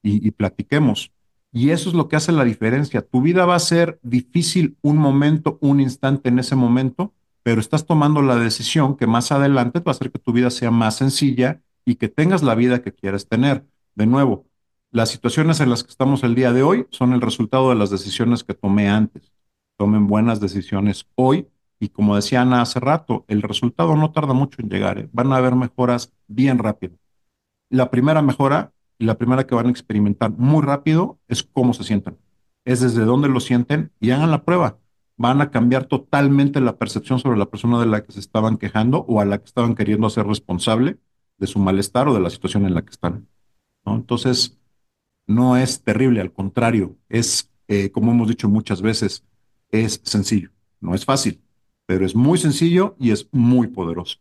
y, 0.02 0.26
y 0.26 0.30
platiquemos. 0.32 1.12
Y 1.52 1.70
eso 1.70 1.90
es 1.90 1.94
lo 1.94 2.08
que 2.08 2.16
hace 2.16 2.32
la 2.32 2.44
diferencia. 2.44 3.02
Tu 3.02 3.20
vida 3.20 3.44
va 3.44 3.56
a 3.56 3.60
ser 3.60 3.98
difícil 4.02 4.76
un 4.80 4.96
momento, 4.96 5.58
un 5.60 5.80
instante 5.80 6.30
en 6.30 6.38
ese 6.38 6.56
momento, 6.56 7.12
pero 7.42 7.60
estás 7.60 7.86
tomando 7.86 8.22
la 8.22 8.36
decisión 8.36 8.96
que 8.96 9.06
más 9.06 9.32
adelante 9.32 9.80
va 9.80 9.90
a 9.90 9.94
hacer 9.94 10.10
que 10.10 10.18
tu 10.18 10.32
vida 10.32 10.50
sea 10.50 10.70
más 10.70 10.96
sencilla 10.96 11.60
y 11.84 11.96
que 11.96 12.08
tengas 12.08 12.42
la 12.42 12.54
vida 12.54 12.82
que 12.82 12.92
quieres 12.92 13.28
tener. 13.28 13.66
De 13.94 14.06
nuevo, 14.06 14.46
las 14.90 15.10
situaciones 15.10 15.60
en 15.60 15.70
las 15.70 15.82
que 15.84 15.90
estamos 15.90 16.22
el 16.22 16.34
día 16.34 16.52
de 16.52 16.62
hoy 16.62 16.86
son 16.90 17.12
el 17.12 17.20
resultado 17.20 17.70
de 17.70 17.76
las 17.76 17.90
decisiones 17.90 18.44
que 18.44 18.54
tomé 18.54 18.88
antes. 18.88 19.32
Tomen 19.76 20.06
buenas 20.06 20.40
decisiones 20.40 21.06
hoy 21.14 21.48
y 21.80 21.88
como 21.88 22.14
decía 22.14 22.42
Ana 22.42 22.62
hace 22.62 22.78
rato, 22.78 23.24
el 23.26 23.42
resultado 23.42 23.96
no 23.96 24.12
tarda 24.12 24.34
mucho 24.34 24.62
en 24.62 24.68
llegar, 24.68 24.98
¿eh? 24.98 25.08
Van 25.12 25.32
a 25.32 25.36
haber 25.36 25.56
mejoras 25.56 26.12
bien 26.28 26.58
rápido. 26.58 26.96
La 27.70 27.90
primera 27.90 28.22
mejora 28.22 28.72
y 29.02 29.04
la 29.04 29.18
primera 29.18 29.48
que 29.48 29.56
van 29.56 29.66
a 29.66 29.70
experimentar 29.70 30.30
muy 30.30 30.62
rápido 30.62 31.18
es 31.26 31.42
cómo 31.42 31.74
se 31.74 31.82
sientan. 31.82 32.18
Es 32.64 32.80
desde 32.80 33.04
dónde 33.04 33.28
lo 33.28 33.40
sienten 33.40 33.90
y 33.98 34.12
hagan 34.12 34.30
la 34.30 34.44
prueba. 34.44 34.78
Van 35.16 35.40
a 35.40 35.50
cambiar 35.50 35.86
totalmente 35.86 36.60
la 36.60 36.76
percepción 36.76 37.18
sobre 37.18 37.36
la 37.36 37.50
persona 37.50 37.80
de 37.80 37.86
la 37.86 38.04
que 38.04 38.12
se 38.12 38.20
estaban 38.20 38.58
quejando 38.58 38.98
o 39.08 39.18
a 39.18 39.24
la 39.24 39.38
que 39.38 39.46
estaban 39.46 39.74
queriendo 39.74 40.06
hacer 40.06 40.24
responsable 40.24 41.00
de 41.36 41.46
su 41.48 41.58
malestar 41.58 42.06
o 42.06 42.14
de 42.14 42.20
la 42.20 42.30
situación 42.30 42.64
en 42.64 42.74
la 42.74 42.82
que 42.82 42.90
están. 42.90 43.26
¿no? 43.84 43.96
Entonces, 43.96 44.56
no 45.26 45.56
es 45.56 45.82
terrible, 45.82 46.20
al 46.20 46.32
contrario, 46.32 46.96
es, 47.08 47.50
eh, 47.66 47.90
como 47.90 48.12
hemos 48.12 48.28
dicho 48.28 48.48
muchas 48.48 48.82
veces, 48.82 49.24
es 49.70 50.00
sencillo. 50.04 50.50
No 50.80 50.94
es 50.94 51.04
fácil, 51.04 51.42
pero 51.86 52.06
es 52.06 52.14
muy 52.14 52.38
sencillo 52.38 52.94
y 53.00 53.10
es 53.10 53.28
muy 53.32 53.66
poderoso. 53.66 54.18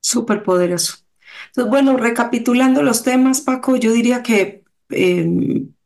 Súper 0.00 0.42
poderoso. 0.42 1.01
Entonces, 1.48 1.70
bueno, 1.70 1.96
recapitulando 1.96 2.82
los 2.82 3.02
temas, 3.02 3.40
Paco, 3.40 3.76
yo 3.76 3.92
diría 3.92 4.22
que 4.22 4.64
eh, 4.90 5.28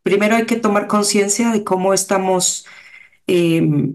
primero 0.02 0.36
hay 0.36 0.46
que 0.46 0.56
tomar 0.56 0.86
conciencia 0.86 1.50
de 1.50 1.64
cómo 1.64 1.94
estamos 1.94 2.66
eh, 3.26 3.92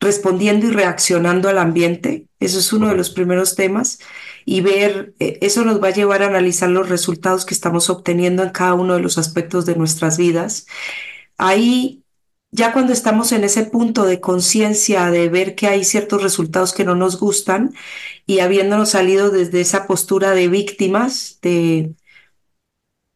respondiendo 0.00 0.66
y 0.66 0.70
reaccionando 0.70 1.48
al 1.48 1.58
ambiente. 1.58 2.26
Eso 2.40 2.58
es 2.58 2.72
uno 2.72 2.88
de 2.88 2.96
los 2.96 3.10
primeros 3.10 3.54
temas. 3.54 3.98
Y 4.46 4.62
ver, 4.62 5.14
eh, 5.18 5.38
eso 5.42 5.64
nos 5.64 5.82
va 5.82 5.88
a 5.88 5.92
llevar 5.92 6.22
a 6.22 6.26
analizar 6.28 6.70
los 6.70 6.88
resultados 6.88 7.44
que 7.44 7.54
estamos 7.54 7.90
obteniendo 7.90 8.42
en 8.42 8.50
cada 8.50 8.74
uno 8.74 8.94
de 8.94 9.00
los 9.00 9.18
aspectos 9.18 9.66
de 9.66 9.76
nuestras 9.76 10.16
vidas. 10.16 10.66
Ahí, 11.36 11.99
ya 12.52 12.72
cuando 12.72 12.92
estamos 12.92 13.32
en 13.32 13.44
ese 13.44 13.64
punto 13.64 14.04
de 14.04 14.20
conciencia, 14.20 15.10
de 15.10 15.28
ver 15.28 15.54
que 15.54 15.68
hay 15.68 15.84
ciertos 15.84 16.22
resultados 16.22 16.72
que 16.74 16.84
no 16.84 16.94
nos 16.94 17.18
gustan 17.20 17.74
y 18.26 18.40
habiéndonos 18.40 18.90
salido 18.90 19.30
desde 19.30 19.60
esa 19.60 19.86
postura 19.86 20.32
de 20.32 20.48
víctimas, 20.48 21.38
de 21.42 21.94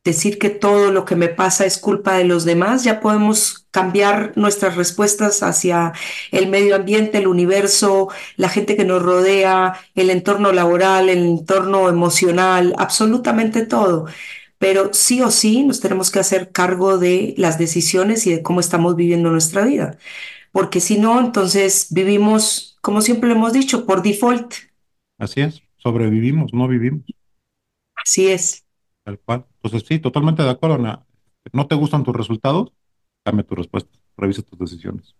decir 0.04 0.38
que 0.38 0.50
todo 0.50 0.90
lo 0.92 1.04
que 1.06 1.16
me 1.16 1.28
pasa 1.28 1.64
es 1.64 1.78
culpa 1.78 2.14
de 2.14 2.24
los 2.24 2.44
demás, 2.44 2.84
ya 2.84 3.00
podemos 3.00 3.66
cambiar 3.70 4.32
nuestras 4.36 4.76
respuestas 4.76 5.42
hacia 5.42 5.92
el 6.30 6.48
medio 6.48 6.76
ambiente, 6.76 7.18
el 7.18 7.26
universo, 7.26 8.08
la 8.36 8.50
gente 8.50 8.76
que 8.76 8.84
nos 8.84 9.02
rodea, 9.02 9.80
el 9.94 10.10
entorno 10.10 10.52
laboral, 10.52 11.08
el 11.08 11.18
entorno 11.26 11.88
emocional, 11.88 12.74
absolutamente 12.78 13.64
todo. 13.66 14.06
Pero 14.64 14.94
sí 14.94 15.20
o 15.20 15.30
sí 15.30 15.62
nos 15.62 15.80
tenemos 15.80 16.10
que 16.10 16.20
hacer 16.20 16.50
cargo 16.50 16.96
de 16.96 17.34
las 17.36 17.58
decisiones 17.58 18.26
y 18.26 18.30
de 18.30 18.42
cómo 18.42 18.60
estamos 18.60 18.96
viviendo 18.96 19.30
nuestra 19.30 19.62
vida, 19.62 19.98
porque 20.52 20.80
si 20.80 20.96
no, 20.96 21.20
entonces 21.20 21.88
vivimos, 21.90 22.78
como 22.80 23.02
siempre 23.02 23.28
lo 23.28 23.34
hemos 23.34 23.52
dicho, 23.52 23.84
por 23.84 24.00
default. 24.00 24.54
Así 25.18 25.42
es, 25.42 25.60
sobrevivimos, 25.76 26.54
no 26.54 26.66
vivimos, 26.66 27.02
Así 27.94 28.28
es. 28.28 28.64
tal 29.02 29.18
cual. 29.18 29.44
Entonces, 29.56 29.86
sí, 29.86 29.98
totalmente 29.98 30.42
de 30.42 30.48
acuerdo, 30.48 30.76
Ana. 30.76 31.04
¿No 31.52 31.66
te 31.66 31.74
gustan 31.74 32.02
tus 32.02 32.16
resultados? 32.16 32.72
Cambia 33.22 33.46
tu 33.46 33.56
respuesta, 33.56 33.90
revisa 34.16 34.40
tus 34.40 34.58
decisiones. 34.58 35.14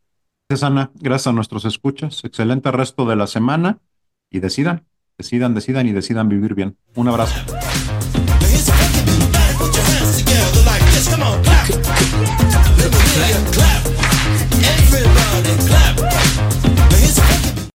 Gracias, 0.50 0.68
Ana. 0.68 0.92
Gracias 0.96 1.28
a 1.28 1.34
nuestros 1.34 1.66
escuchas. 1.66 2.24
Excelente 2.24 2.72
resto 2.72 3.06
de 3.06 3.18
la 3.18 3.28
semana 3.28 3.80
y 4.32 4.40
decidan, 4.40 4.86
decidan, 5.18 5.54
decidan 5.54 5.86
y 5.86 5.92
decidan 5.92 6.30
vivir 6.30 6.56
bien. 6.56 6.78
Un 6.96 7.10
abrazo. 7.10 7.36